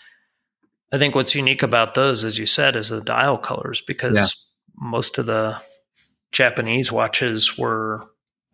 [0.94, 4.26] I think what's unique about those, as you said, is the dial colors because Yeah.
[4.76, 5.60] most of the
[6.30, 8.00] Japanese watches were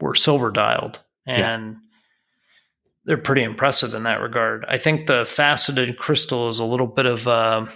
[0.01, 1.55] were silver dialed, Yeah.
[1.55, 1.77] and
[3.05, 4.65] they're pretty impressive in that regard.
[4.67, 7.67] I think the faceted crystal is a little bit of uh,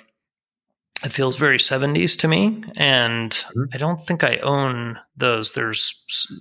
[1.05, 3.67] it feels very 70s to me and Mhm.
[3.75, 5.93] i don't think i own those there's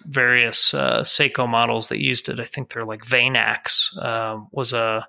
[0.05, 3.67] various uh, seiko models that used it i think they're like Vanac
[3.99, 5.05] uh, was a,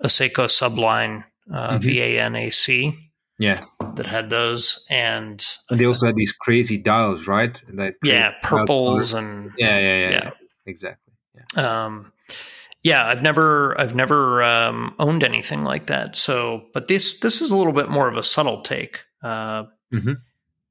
[0.00, 1.82] a seiko subline uh, Mhm.
[1.82, 2.94] v-a-n-a-c
[3.38, 3.62] Yeah,
[3.94, 7.60] that had those and and they also had these crazy dials, right?
[8.02, 10.24] Yeah purples and Yeah, yeah, yeah, Yeah.
[10.24, 10.30] yeah.
[10.66, 11.12] exactly.
[11.34, 11.84] Yeah.
[11.84, 12.12] um,
[12.82, 16.16] yeah, I've never I've never um, owned anything like that.
[16.16, 19.00] So, but this this is a little bit more of a subtle take.
[19.22, 20.16] Uh, Mhm.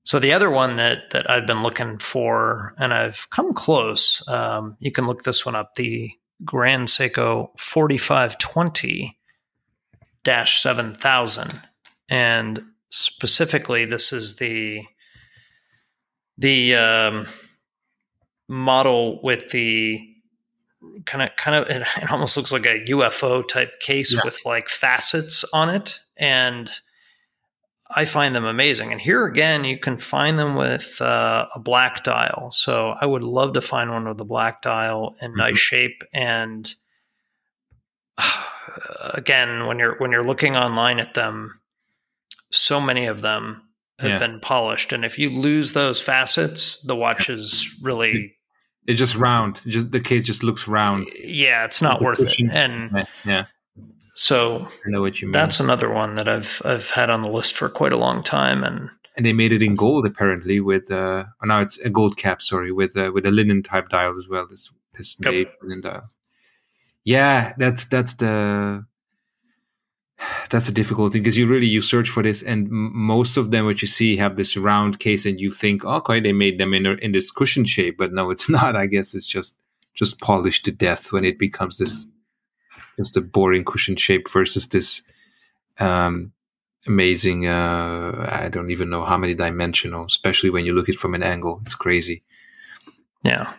[0.03, 4.21] So the other one that that I've been looking for, and I've come close.
[4.27, 5.73] Um, you can look this one up.
[5.75, 6.11] The
[6.43, 7.97] Grand Seiko forty
[10.25, 11.61] five twenty dash seven thousand,
[12.09, 14.83] and specifically, this is the
[16.37, 17.27] the um,
[18.47, 20.01] model with the
[21.05, 24.21] kind of kind of it, almost looks like a UFO type case Yeah.
[24.23, 25.99] with like facets on it.
[26.17, 26.69] And
[27.89, 28.91] I find them amazing.
[28.91, 32.49] And here again you can find them with uh, a black dial.
[32.51, 36.03] So I would love to find one with a black dial in nice shape.
[36.13, 36.73] And
[39.13, 41.59] again when you're when you're looking online at them
[42.51, 43.61] so many of them
[43.99, 44.17] have Yeah.
[44.19, 48.33] been polished and if you lose those facets the watch is really
[48.87, 49.61] It's just round.
[49.65, 51.07] Just the case just looks round.
[51.23, 52.39] yeah, it's not The worth it.
[52.51, 53.45] And Yeah, yeah.
[54.15, 55.31] so I know what you mean.
[55.31, 58.63] that's another one that I've I've had on the list for quite a long time.
[58.63, 62.17] And and they made it in gold apparently with uh oh, now it's a gold
[62.17, 65.31] cap sorry with uh, with a linen type dial as well this this Yep.
[65.33, 66.09] made linen dial
[67.05, 68.85] yeah that's that's the
[70.49, 73.81] that's the thing because you really you search for this and most of them what
[73.81, 76.93] you see have this round case and you think okay they made them in a,
[76.95, 79.57] in this cushion shape but no it's not i guess it's just
[79.93, 82.07] just polished to death when it becomes this
[82.97, 85.03] just a boring cushion shape versus this
[85.79, 86.31] um
[86.87, 90.99] amazing uh i don't even know how many dimensional especially when you look at it
[90.99, 92.23] from an angle it's crazy.
[93.23, 93.53] Yeah,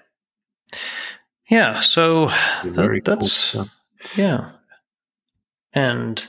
[1.49, 1.81] yeah.
[1.81, 2.27] So
[2.65, 3.69] that, that's stuff.
[4.17, 4.53] yeah.
[5.73, 6.27] And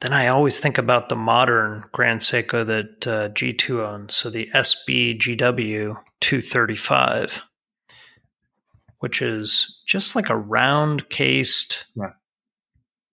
[0.00, 4.14] then I always think about the modern Grand Seiko that uh, G2 owns.
[4.14, 7.42] So the SBGW 235,
[9.00, 12.10] which is just like a round cased Yeah.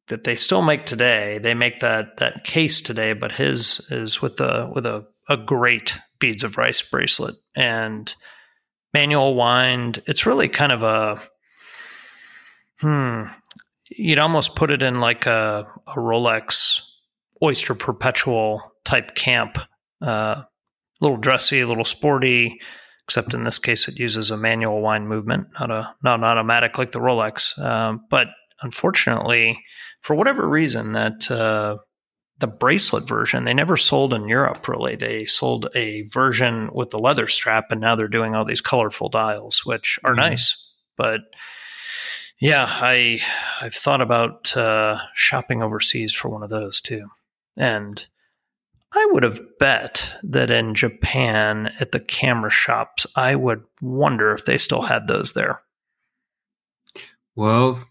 [0.07, 1.37] that they still make today.
[1.37, 5.97] They make that that case today, but his is with a with a, a great
[6.19, 8.13] beads of rice bracelet and
[8.93, 10.01] manual wind.
[10.07, 11.21] It's really kind of a
[12.79, 13.23] hmm.
[13.89, 16.81] You'd almost put it in like a, a Rolex
[17.43, 19.57] Oyster Perpetual type camp.
[20.01, 20.43] A uh,
[21.01, 22.59] little dressy, a little sporty,
[23.03, 26.77] except in this case it uses a manual wind movement, not a not an automatic
[26.77, 27.59] like the Rolex.
[27.59, 28.27] Um, but
[28.61, 29.61] unfortunately,
[30.01, 31.77] for whatever reason, that uh,
[32.41, 34.67] the bracelet version they never sold in Europe.
[34.67, 38.61] Really, they sold a version with the leather strap, and now they're doing all these
[38.61, 40.17] colorful dials, which are Mhm.
[40.17, 40.69] nice.
[40.97, 41.21] But
[42.39, 43.21] yeah, I
[43.61, 47.07] I've thought about uh, shopping overseas for one of those too,
[47.55, 48.05] and
[48.93, 54.43] I would have bet that in Japan at the camera shops, I would wonder if
[54.45, 55.61] they still had those there.
[57.35, 57.81] well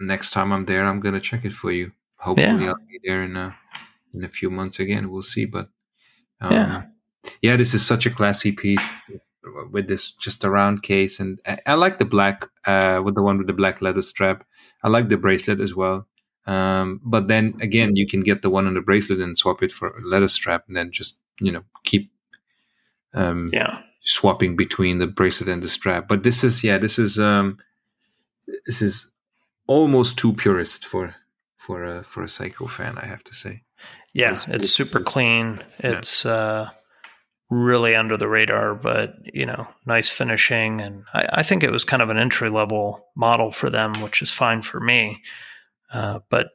[0.00, 2.70] next time i'm there i'm gonna check it for you hopefully Yeah.
[2.70, 3.52] i'll be there in uh
[4.12, 5.10] in a few months again.
[5.10, 5.68] We'll see, but
[6.40, 6.82] um, Yeah.
[7.42, 8.92] yeah, this is such a classy piece
[9.70, 13.22] with this just a round case, and I, I like the black uh, with the
[13.22, 14.44] one with the black leather strap.
[14.82, 16.08] I like the bracelet as well.
[16.46, 19.70] Um, but then again, you can get the one on the bracelet and swap it
[19.70, 22.10] for a leather strap, and then just you know keep
[23.14, 23.82] um, Yeah.
[24.02, 26.08] swapping between the bracelet and the strap.
[26.08, 27.58] But this is yeah, this is um,
[28.66, 29.10] this is
[29.68, 31.14] almost too purist for
[31.60, 33.62] for a for a Seiko fan, I have to say.
[34.12, 34.32] Yeah.
[34.32, 35.62] It's- super clean.
[35.82, 35.98] Yeah.
[35.98, 36.70] It's uh,
[37.50, 40.80] really under the radar, but you know, nice finishing.
[40.80, 44.22] And I, I think it was kind of an entry level model for them, which
[44.22, 45.22] is fine for me.
[45.92, 46.48] Uh, but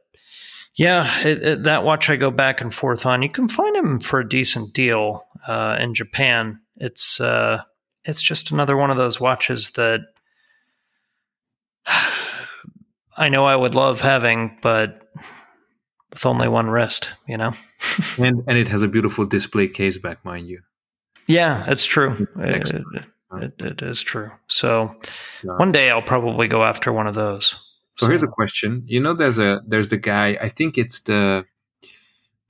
[0.76, 3.22] yeah, it, it, that watch I go back and forth on.
[3.22, 6.60] You can find them for a decent deal uh, in Japan.
[6.78, 7.62] It's uh,
[8.04, 10.02] it's just another one of those watches that
[13.18, 15.10] I know I would love having, but
[16.12, 17.54] with only one wrist, you know.
[18.18, 20.62] And and it has a beautiful display case back, mind you.
[21.28, 22.28] Yeah, it's true.
[22.38, 24.32] It, it, it is true.
[24.48, 24.96] So
[25.44, 25.58] Yeah.
[25.58, 27.56] one day I'll probably go after one of those.
[27.94, 28.84] So here's a question.
[28.86, 30.38] You know, there's a there's the guy.
[30.42, 31.46] I think it's the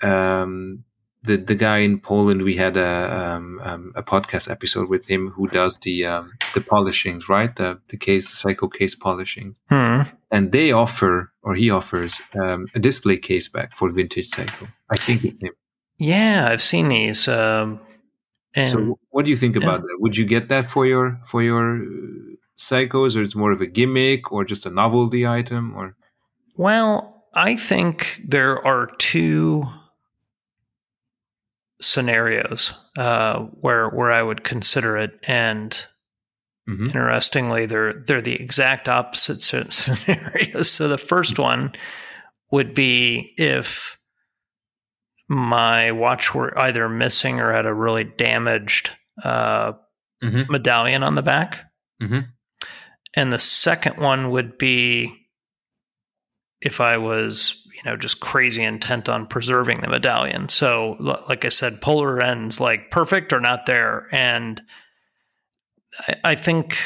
[0.02, 0.84] um
[1.26, 2.42] the the guy in Poland.
[2.44, 2.92] We had a
[3.36, 7.56] um, um, a podcast episode with him who does the um, the polishings, right?
[7.56, 10.02] The the case, the Seiko case polishings, Hmm.
[10.32, 14.68] and they offer or he offers um, a display case back for vintage Seiko.
[14.90, 15.54] I think it's him.
[15.98, 17.28] Yeah, I've seen these.
[17.28, 17.80] Um,
[18.54, 19.98] and so, what do you think about that?
[20.00, 23.66] Would you get that for your for your uh, Seikos, or it's more of a
[23.68, 25.96] gimmick, or just a novelty item, or
[26.58, 29.64] Well, I think there are two
[31.82, 35.72] scenarios uh, where where I would consider it, and
[36.68, 36.88] Mhm.
[36.88, 39.42] interestingly, they're they're the exact opposite
[39.74, 40.70] scenarios.
[40.72, 41.74] So the first one
[42.52, 43.98] would be if
[45.28, 48.92] my watch were either missing or had a really damaged
[49.24, 49.74] uh,
[50.24, 50.50] Mhm.
[50.50, 51.66] medallion on the back.
[52.02, 52.28] Mhm.
[53.16, 55.30] And the second one would be
[56.62, 60.50] if I was, know, just crazy intent on preserving the medallion.
[60.50, 64.08] So, like I said, polar ends like perfect or not there.
[64.12, 64.62] And
[66.08, 66.78] I, I think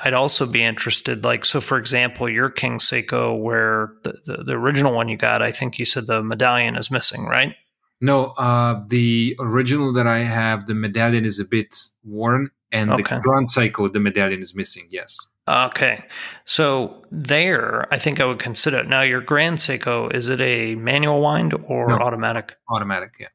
[0.00, 4.52] I'd also be interested, like, so for example, your King Seiko, where the, the, the
[4.52, 7.54] original one you got, I think you said the medallion is missing, right?
[8.00, 13.16] No, uh, the original that I have, the medallion is a bit worn, and Okay.
[13.16, 14.88] the Grand Seiko, the medallion is missing.
[14.90, 15.16] Yes.
[15.46, 16.04] Okay.
[16.46, 18.88] So there, I think I would consider it.
[18.88, 21.96] Now, your Grand Seiko, is it a manual wind or No.
[21.96, 22.56] automatic?
[22.70, 23.12] Automatic.
[23.20, 23.28] Yeah.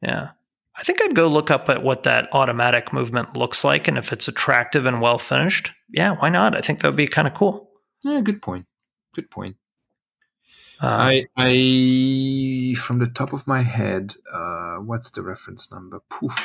[0.00, 0.28] Yeah.
[0.76, 4.12] I think I'd go look up at what that automatic movement looks like and if
[4.12, 5.70] it's attractive and well finished.
[5.90, 6.56] Yeah, why not?
[6.56, 7.70] I think that would be kind of cool.
[8.02, 8.20] Yeah.
[8.22, 8.66] Good point.
[9.14, 9.56] Good point.
[10.82, 16.00] Uh, I, I, from the top of my head, uh, what's the reference number?
[16.10, 16.36] Poof.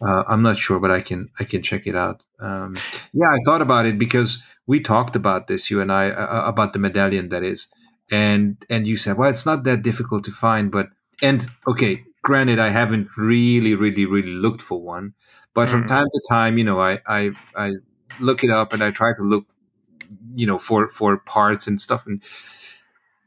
[0.00, 2.22] Uh, I'm not sure, but I can I can check it out.
[2.40, 6.42] Um, yeah, I thought about it because we talked about this, you and I, uh,
[6.46, 7.68] about the medallion that is,
[8.10, 10.88] and and you said, well, it's not that difficult to find, but
[11.22, 15.14] and okay, granted, I haven't really, really, really looked for one,
[15.54, 15.88] but from Mhm.
[15.88, 17.72] time to time, you know, I I I
[18.18, 19.46] look it up and I try to look,
[20.34, 22.22] you know, for for parts and stuff, and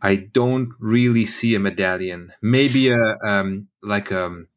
[0.01, 2.33] I don't really see a medallion.
[2.41, 4.47] Maybe a um like um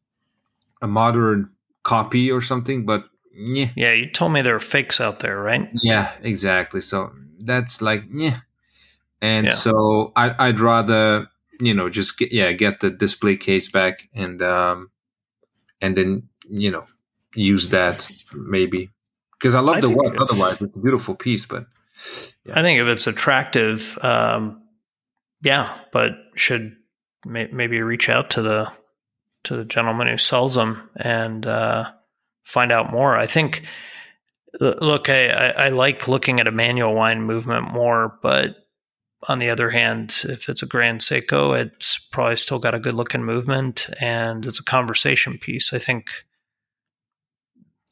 [0.81, 1.51] a modern
[1.83, 3.03] copy or something, but
[3.33, 5.69] yeah, yeah, you told me there are fakes out there, right?
[5.81, 6.81] yeah, exactly.
[6.81, 8.39] So that's like yeah,
[9.21, 9.53] and Yeah.
[9.53, 11.27] so I, I'd rather
[11.59, 14.89] you know just get yeah get the display case back and um
[15.81, 16.85] and then you know
[17.35, 18.89] use that maybe
[19.39, 21.65] because I love I the it's- Otherwise, it's a beautiful piece, but
[22.45, 22.59] Yeah.
[22.59, 24.61] I think if it's attractive, um,
[25.43, 26.75] yeah, but should
[27.25, 28.71] may, maybe reach out to the
[29.43, 31.91] to the gentleman who sells them and uh,
[32.43, 33.15] find out more.
[33.15, 33.63] I think.
[34.59, 38.57] Look, I, I, like looking at a manual wine movement more, but
[39.29, 42.93] on the other hand, if it's a Grand Seiko, it's probably still got a good
[42.93, 45.71] looking movement and it's a conversation piece.
[45.71, 46.11] I think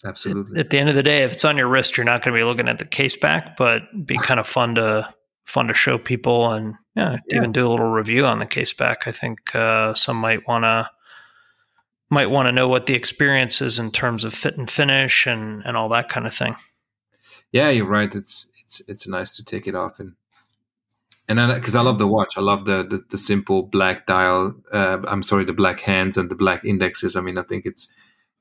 [0.04, 0.60] absolutely.
[0.60, 2.39] at the end of the day, if it's on your wrist, you're not going to
[2.39, 5.14] be looking at the case back, but be kind of fun to
[5.45, 7.38] fun to show people and yeah, Yeah.
[7.38, 9.08] even do a little review on the case back.
[9.08, 10.89] I think uh, some might want to
[12.10, 15.64] might want to know what the experience is in terms of fit and finish and
[15.66, 16.55] and all that kind of thing.
[17.51, 18.14] Yeah, you're right.
[18.14, 20.14] It's it's it's nice to take it off and
[21.30, 24.55] and because I, love the watch, I love the the, the simple black dial.
[24.74, 27.16] Uh, I'm sorry, the black hands and the black indexes.
[27.16, 27.88] I mean, I think it's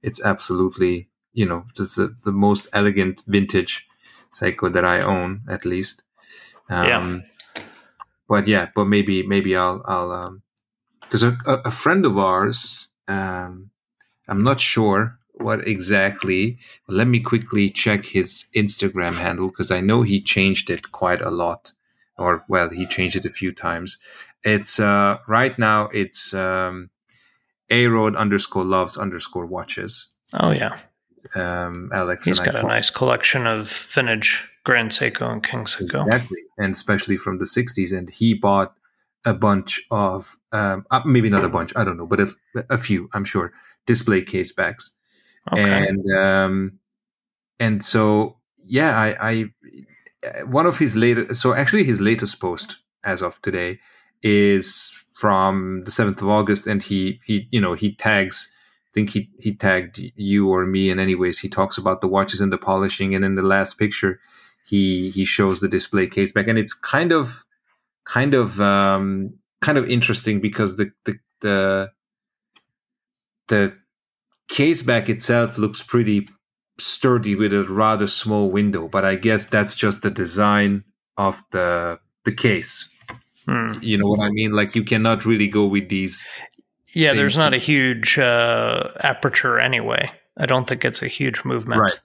[0.03, 3.87] it's absolutely you know just the, the most elegant vintage
[4.33, 6.03] Seiko that I own, at least.
[6.71, 7.21] Um, Yeah.
[8.27, 10.43] But yeah, but maybe maybe I'll I'll um,
[11.03, 13.71] because a, a friend of ours, um,
[14.29, 16.59] I'm not sure what exactly.
[16.89, 21.31] Let me quickly check his Instagram handle because I know he changed it quite a
[21.31, 21.73] lot,
[22.17, 23.99] or well, he changed it a few times.
[24.45, 26.91] It's uh, right now it's um,
[27.71, 30.09] a road underscore loves underscore watches.
[30.35, 30.79] Oh yeah,
[31.35, 32.27] um, Alex.
[32.27, 36.07] He's got I a nice collection of vintage Grand Seiko and King Seiko.
[36.07, 37.97] Exactly, and especially from the '60s.
[37.97, 38.75] And he bought
[39.29, 42.29] a bunch of, um, uh, maybe not a bunch, I don't know, but a,
[42.71, 43.53] a few, I'm sure,
[43.87, 44.93] display case backs.
[45.53, 45.87] Okay.
[45.89, 46.79] And um,
[47.59, 53.23] and so yeah, I, I one of his later, so actually his latest post as
[53.23, 53.79] of today
[54.23, 58.53] is from the 7th of August, and he he you know he tags
[58.89, 62.41] I think he he tagged you or me and anyways he talks about the watches
[62.41, 64.21] and the polishing and in the last picture
[64.67, 67.45] he he shows the display case back and it's kind of
[68.09, 71.89] kind of um kind of interesting because the the the,
[73.49, 73.73] the
[74.49, 76.29] case back itself looks pretty
[76.81, 80.83] sturdy with a rather small window but i guess that's just the design
[81.17, 82.89] of the the case
[83.47, 83.75] hmm.
[83.83, 86.25] you know what i mean like you cannot really go with these
[86.95, 90.11] yeah, there's not a huge uh, aperture anyway.
[90.37, 91.81] I don't think it's a huge movement.
[91.81, 91.99] Right.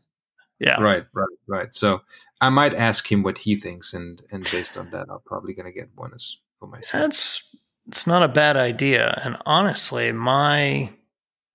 [0.63, 0.81] Yeah.
[0.81, 1.05] Right.
[1.13, 1.37] Right.
[1.47, 1.75] Right.
[1.75, 2.01] So
[2.41, 5.71] I might ask him what he thinks, and and based on that, I'm probably gonna
[5.71, 7.01] get one as for myself.
[7.03, 7.55] That's
[7.87, 10.89] it's not a bad idea, and honestly, my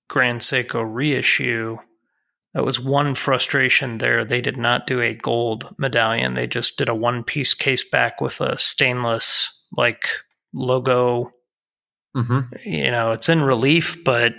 [0.08, 1.78] Grand Seiko reissue.
[2.54, 4.24] That was one frustration there.
[4.24, 6.34] They did not do a gold medallion.
[6.34, 10.08] They just did a one piece case back with a stainless like
[10.54, 11.32] logo
[12.18, 12.68] Mm-hmm.
[12.68, 14.34] You know, it's in relief, but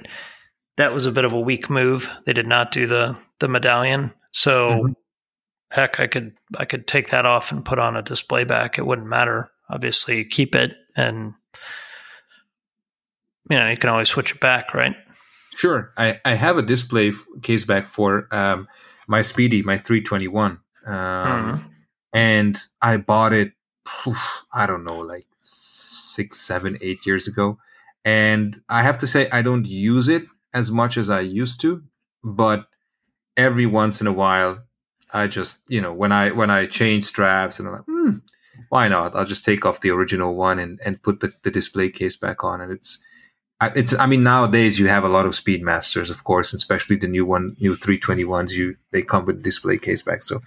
[0.78, 2.09] that was a bit of a weak move.
[2.26, 4.13] They did not do the the medallion.
[4.32, 4.92] So mm-hmm.
[5.72, 8.78] heck, I could I could take that off and put on a display back.
[8.78, 9.52] It wouldn't matter.
[9.70, 11.34] Obviously, keep it and
[13.50, 14.96] you know, you can always switch it back, right?
[15.56, 15.92] Sure.
[15.98, 17.12] I, I have a display
[17.42, 18.68] case back for um,
[19.08, 20.52] my Speedy, my 321.
[20.52, 20.60] Um,
[20.94, 21.68] mm-hmm.
[22.14, 23.52] And I bought it,
[24.54, 27.58] I don't know, like six, seven, eight years ago.
[28.06, 30.24] And I have to say, I don't use it
[30.54, 31.84] as much as I used to,
[32.24, 32.68] but
[33.40, 34.60] every once in a while,
[35.12, 38.18] I just, you know, when I when I change straps and I'm like, hmm,
[38.68, 39.16] why not?
[39.16, 42.44] I'll just take off the original one and, and put the, the display case back
[42.44, 42.62] on.
[42.62, 43.00] And it's,
[43.62, 47.26] it's, I mean, nowadays you have a lot of Speedmasters, of course, especially the new
[47.26, 48.52] one, new 321s.
[48.52, 50.42] You they come with display case back, so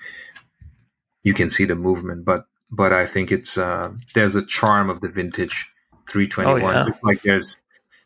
[1.22, 2.24] you can see the movement.
[2.24, 5.66] But but I think it's uh, there's a charm of the vintage
[6.09, 6.62] 321.
[6.62, 6.86] Oh, yeah.
[6.86, 7.57] It's like there's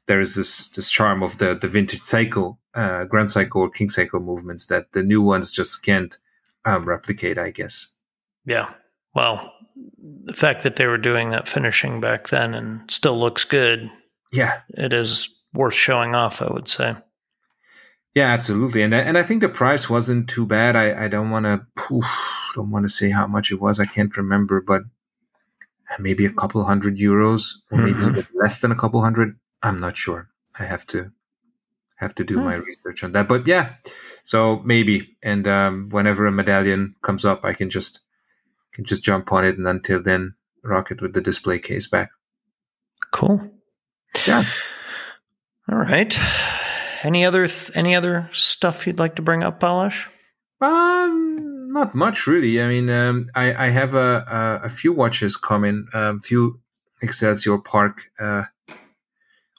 [0.06, 4.22] there's this this charm of the the vintage Seiko, uh, Grand Seiko or King Seiko
[4.22, 6.16] movements that the new ones just can't
[6.64, 7.88] um, replicate, I guess.
[8.44, 8.70] Yeah.
[9.14, 9.52] Well,
[10.24, 13.90] the fact that they were doing that finishing back then and still looks good.
[14.32, 16.42] Yeah, it is worth showing off.
[16.42, 16.96] I would say.
[18.14, 20.76] Yeah, absolutely, and and I think the price wasn't too bad.
[20.76, 21.66] I I don't want to
[22.54, 23.80] don't want to say how much it was.
[23.80, 24.82] I can't remember, but
[25.98, 28.10] maybe a couple hundred euros, or maybe mm-hmm.
[28.10, 29.38] a bit less than a couple hundred.
[29.62, 30.28] I'm not sure.
[30.58, 31.12] I have to
[31.96, 33.26] have to do my research on that.
[33.28, 33.74] But yeah,
[34.24, 38.00] so maybe, and um, whenever a medallion comes up, I can just
[38.74, 42.10] can just jump on it, and until then, rock it with the display case back.
[43.12, 43.50] Cool.
[44.26, 44.44] Yeah.
[45.70, 46.18] All right.
[47.02, 50.08] Any other th- any other stuff you'd like to bring up, Balázs?
[50.60, 52.60] Um, not much really.
[52.60, 56.60] I mean, um, I I have a a, a few watches coming, a few
[57.02, 58.44] Excelsior Park uh,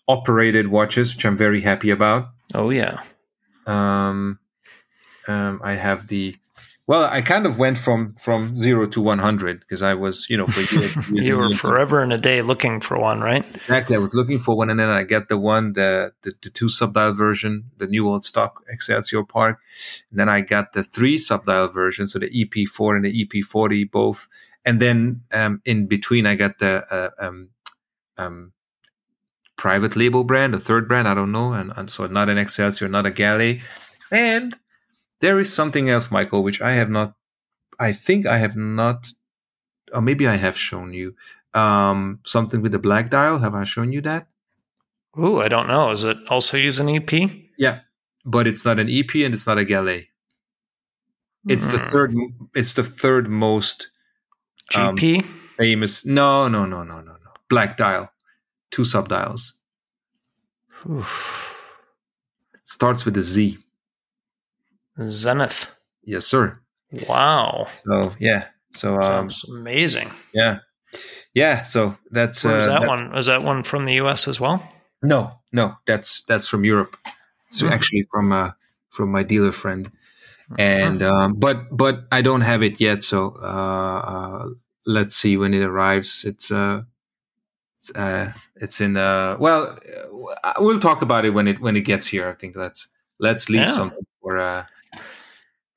[0.08, 2.30] operated watches, which I'm very happy about.
[2.54, 3.02] Oh yeah.
[3.66, 4.40] Um,
[5.28, 6.38] um, I have the
[6.88, 10.38] well, I kind of went from from zero to one hundred because I was, you
[10.38, 11.10] know, for years.
[11.10, 13.44] you were forever in a day looking for one, right?
[13.56, 13.98] Exactly.
[13.98, 16.70] I was looking for one, and then I got the one, the the, the two
[16.70, 19.60] subdial version, the new old stock Excelsior Park.
[20.12, 24.30] And then I got the three subdial version, so the EP4 and the EP40 both.
[24.64, 27.50] And then um, in between, I got the uh, um,
[28.18, 28.54] um,
[29.58, 32.88] private label brand, a third brand, I don't know, and, and so not an Excelsior,
[32.88, 33.60] not a Gallet,
[34.12, 34.56] and
[35.20, 37.16] there is something else, Michael, which I have not.
[37.80, 39.12] I think I have not,
[39.94, 41.16] or maybe I have shown you
[41.54, 43.40] um, something with the black dial.
[43.40, 44.28] Have I shown you that?
[45.16, 45.92] Oh, I don't know.
[45.92, 47.12] Is it also use an EP?
[47.58, 47.80] Yeah,
[48.26, 50.06] but it's not an EP and it's not a Gallet.
[51.48, 51.72] It's mm.
[51.72, 51.90] the hmm.
[51.90, 52.16] third.
[52.56, 53.90] It's the third most
[54.72, 55.24] GP um,
[55.58, 56.06] famous.
[56.06, 57.32] No, no, no, no, no, no.
[57.50, 58.12] Black dial,
[58.72, 59.54] two subdials.
[60.86, 61.04] It
[62.66, 63.58] starts with a Z.
[65.10, 65.76] Zenith.
[66.04, 66.60] Yes, sir.
[67.08, 67.68] Wow.
[67.86, 68.46] So yeah.
[68.74, 70.12] So um, sounds amazing.
[70.34, 70.60] Yeah.
[71.34, 71.64] Yeah.
[71.64, 73.18] So that's uh, that that's, one.
[73.18, 74.28] Is that one from the U.S.
[74.28, 74.64] as well?
[75.04, 76.98] No, no, that's that's from Europe.
[77.48, 77.68] It's Hmm.
[77.68, 78.52] actually from uh,
[78.90, 79.92] from my dealer friend,
[80.58, 83.04] and um, but but I don't have it yet.
[83.04, 84.46] So uh, uh,
[84.86, 86.26] let's see when it arrives.
[86.26, 86.82] It's uh,
[87.96, 89.78] uh, it's in uh, well,
[90.44, 92.30] uh, we'll talk about it when it when it gets here.
[92.30, 92.88] I think let's
[93.20, 93.72] let's leave Yeah.
[93.72, 94.66] something for uh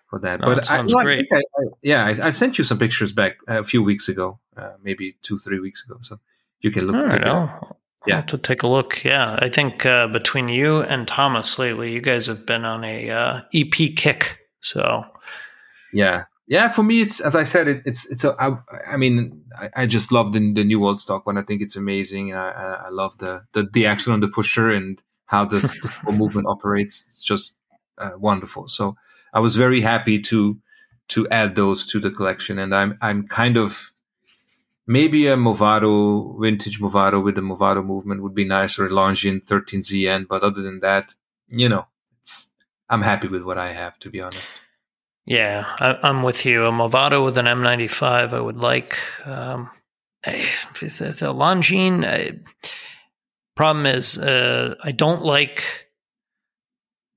[0.09, 0.41] for that.
[0.41, 1.27] No, but I, I great.
[1.33, 5.17] I, I, yeah, I, sent you some pictures back a few weeks ago, uh, maybe
[5.23, 5.99] two three weeks ago.
[6.01, 6.19] So
[6.61, 6.97] you can look.
[6.97, 7.29] All right, look it.
[7.29, 8.17] I'll, Yeah.
[8.17, 9.05] I'll to take a look.
[9.05, 13.11] Yeah, I think uh, between you and Thomas lately, you guys have been on a
[13.11, 14.39] uh, EP kick.
[14.61, 15.05] So
[15.93, 16.69] Yeah, yeah.
[16.69, 18.25] For me, it's as I said, it, it's it's.
[18.25, 21.39] A, I, I mean, I, I just love the the new old stock one.
[21.39, 22.35] I think it's amazing.
[22.35, 22.51] I,
[22.87, 27.05] I, love the, the the action on the pusher and how this, this movement operates.
[27.07, 27.55] It's just
[27.99, 28.67] uh, wonderful.
[28.67, 28.97] So
[29.33, 30.59] I was very happy to
[31.11, 33.93] to add those to the collection, and I'm I'm kind of
[34.89, 39.47] maybe a Movado vintage Movado with the Movado movement would be nice, or a Longines
[39.47, 40.27] 13ZN.
[40.27, 41.15] But other than that,
[41.47, 41.87] you know,
[42.21, 42.49] it's
[42.89, 44.53] I'm happy with what I have, to be honest.
[45.31, 46.67] Yeah, I, I'm with you.
[46.67, 48.99] A Movado with an M95, I would like.
[49.25, 49.71] Um,
[50.25, 50.45] eh,
[50.81, 52.05] the, the Longines.
[52.05, 52.33] eh,
[53.55, 55.87] problem is, uh, I don't like.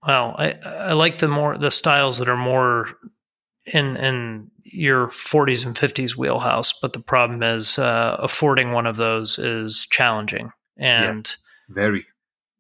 [0.06, 2.90] Well, I I like the more the styles that are more
[3.66, 8.96] in in your 40s and 50s wheelhouse, but the problem is uh, affording one of
[8.96, 10.52] those is challenging.
[10.78, 11.38] And Yes.
[11.68, 12.06] Very.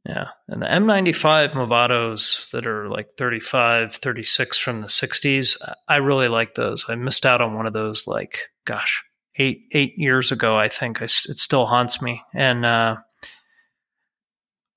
[0.05, 6.27] Yeah, and the M95 Movados that are like 35, 36 from the 60s, I really
[6.27, 6.85] like those.
[6.89, 9.03] I missed out on one of those like gosh,
[9.37, 11.01] 8 8 years ago, I think.
[11.01, 12.21] I, it still haunts me.
[12.33, 12.97] And uh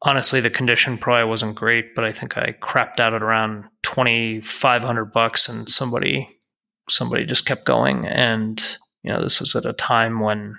[0.02, 5.06] honestly the condition probably wasn't great, but I think I crapped out at around 2500
[5.06, 6.28] bucks and somebody
[6.88, 10.56] somebody just kept going and you know this was at a time when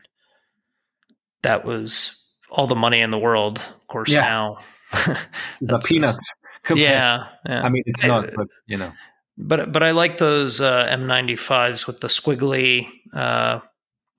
[1.44, 2.17] that was
[2.52, 4.22] all the money in the world of course Yeah.
[4.22, 4.58] now
[5.62, 6.30] The peanuts.
[6.70, 8.92] yeah, yeah I mean, it's I- not, but you know.
[9.38, 13.60] but but I like those uh, M95s with the squiggly uh,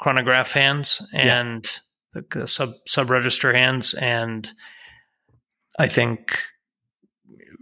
[0.00, 1.40] chronograph hands Yeah.
[1.40, 1.80] and
[2.12, 4.50] the, the sub sub register hands, and
[5.78, 6.38] I think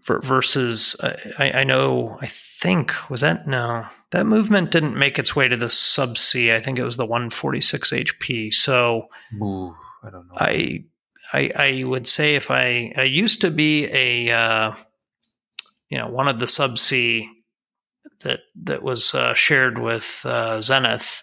[0.06, 0.96] ver- versus
[1.38, 2.26] I, I know I
[2.60, 6.52] think was that no that movement didn't make its way to the Sub Sea.
[6.54, 8.54] I think it was the 146 HP.
[8.54, 9.06] So
[9.42, 9.74] Ooh,
[10.04, 10.34] I don't know.
[10.36, 10.84] I
[11.32, 14.74] I I would say if I I used to be a uh,
[15.88, 17.28] you know one of the Sub Sea
[18.22, 21.22] that that was uh, shared with uh, Zenith,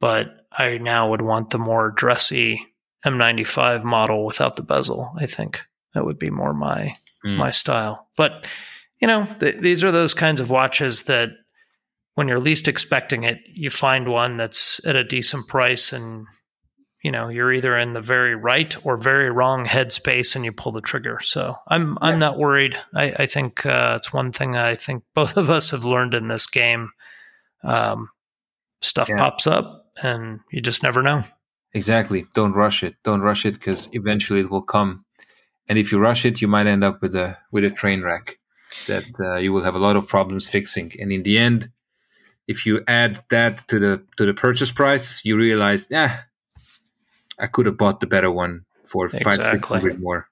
[0.00, 2.66] but I now would want the more dressy
[3.04, 5.12] M95 model without the bezel.
[5.18, 5.62] I think
[5.94, 6.94] that would be more my
[7.24, 7.38] Mm.
[7.38, 8.08] my style.
[8.16, 8.46] But
[9.00, 11.30] you know, th- these are those kinds of watches that
[12.14, 16.26] when you're least expecting it, you find one that's at a decent price and
[17.06, 20.72] you know, you're either in the very right or very wrong headspace and you pull
[20.72, 21.20] the trigger.
[21.22, 22.18] So I'm I'm Yeah.
[22.26, 22.76] not worried.
[22.96, 26.26] I, I think uh, it's one thing I think both of us have learned in
[26.26, 26.90] this game.
[27.62, 28.08] Um,
[28.80, 29.18] stuff Yeah.
[29.18, 31.22] pops up and you just never know.
[31.74, 32.26] Exactly.
[32.34, 32.96] Don't rush it.
[33.04, 35.04] Don't rush it because eventually it will come.
[35.68, 38.36] And if you rush it, you might end up with a with a train wreck
[38.88, 40.92] that uh, you will have a lot of problems fixing.
[41.00, 41.70] And in the end,
[42.48, 46.25] if you add that to the to the purchase price, you realize, yeah,
[47.38, 49.80] I could have bought the better one for five six Exactly.
[49.80, 50.28] hundred more.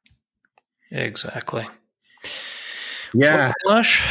[0.90, 1.66] Exactly.
[3.12, 4.05] Yeah, Lush,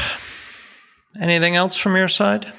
[1.19, 2.51] anything else from your side?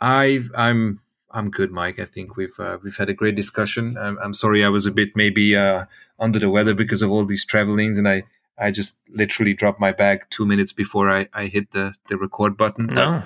[0.00, 1.00] I I'm
[1.30, 1.98] I'm good, Mike.
[1.98, 3.96] I think we've uh, we've had a great discussion.
[3.98, 5.84] I'm, I'm sorry I was a bit maybe uh,
[6.18, 8.24] under the weather because of all these travelings, and I
[8.58, 12.56] I just literally dropped my bag two minutes before I, I hit the, the record
[12.56, 12.86] button.
[12.86, 13.22] No.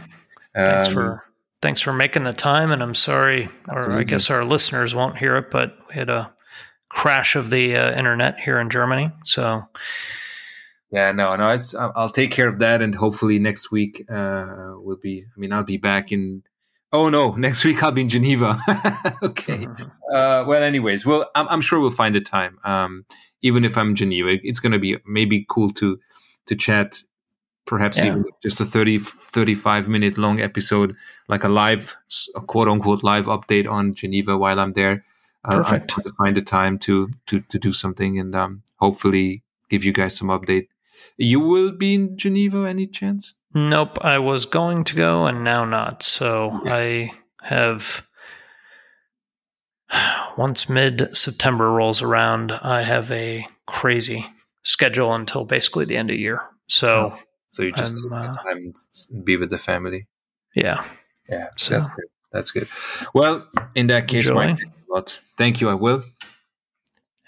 [0.55, 1.25] Thanks Um, for
[1.67, 5.35] thanks for making the time, and I'm sorry, or I guess our listeners won't hear
[5.37, 6.33] it, but we had a
[6.89, 9.11] crash of the uh, internet here in Germany.
[9.25, 9.65] So
[10.93, 11.51] Yeah, no, no.
[11.51, 15.25] It's I'll I'll take care of that, and hopefully next week uh, will be.
[15.27, 16.45] I mean, I'll be back in.
[16.93, 18.61] Oh no, next week I'll be in Geneva.
[19.25, 19.67] okay.
[20.15, 22.61] Uh, well, anyways, well, I'm, I'm sure we'll find a time.
[22.63, 23.07] Um,
[23.43, 25.99] even if I'm in Geneva, it's going to be maybe cool to
[26.47, 27.03] to chat.
[27.67, 28.07] Perhaps Yeah.
[28.07, 30.95] even just a 30, 35 minute long episode,
[31.29, 31.97] like a live,
[32.35, 35.05] a quote unquote live update on Geneva while I'm there.
[35.45, 35.95] Uh, Perfect.
[35.97, 39.93] I'm to find the time to to to do something and um, hopefully give you
[39.93, 40.69] guys some update.
[41.19, 43.35] You will be in Geneva, any chance?
[43.55, 46.03] Nope, I was going to go and now not.
[46.03, 47.13] So I
[47.43, 48.07] have
[50.37, 54.27] once mid September rolls around, I have a crazy
[54.63, 56.41] schedule until basically the end of year.
[56.69, 57.17] So
[57.57, 58.75] So you just the uh, time
[59.25, 60.07] be with the family.
[60.55, 60.85] yeah,
[61.31, 62.05] Yeah, So- that's good.
[62.33, 62.69] That's good.
[63.15, 64.29] Well, in that case.
[64.29, 65.19] Mike, thanks a lot.
[65.39, 65.71] Thank you.
[65.71, 66.03] I will.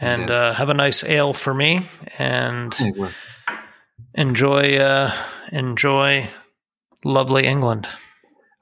[0.00, 0.34] And Yeah.
[0.50, 1.86] uh, have a nice ale for me,
[2.18, 2.74] and
[4.14, 5.10] enjoy uh,
[5.50, 6.28] enjoy
[7.04, 7.86] lovely England.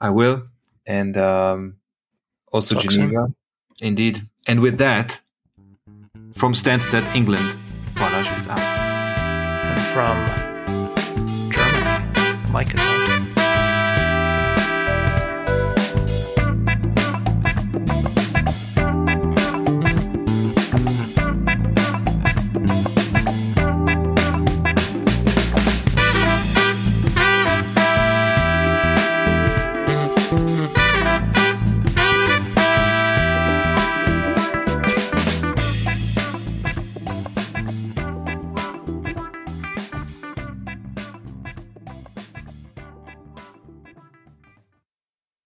[0.01, 0.43] I will.
[0.87, 1.79] And um,
[2.53, 3.09] also Talk soon.
[3.11, 3.27] Geneva.
[3.81, 4.23] Indeed.
[4.47, 5.21] And with that,
[6.37, 7.49] from Stansted, England,
[8.39, 8.61] is out.
[8.61, 10.45] And from
[12.59, 13.06] Is out.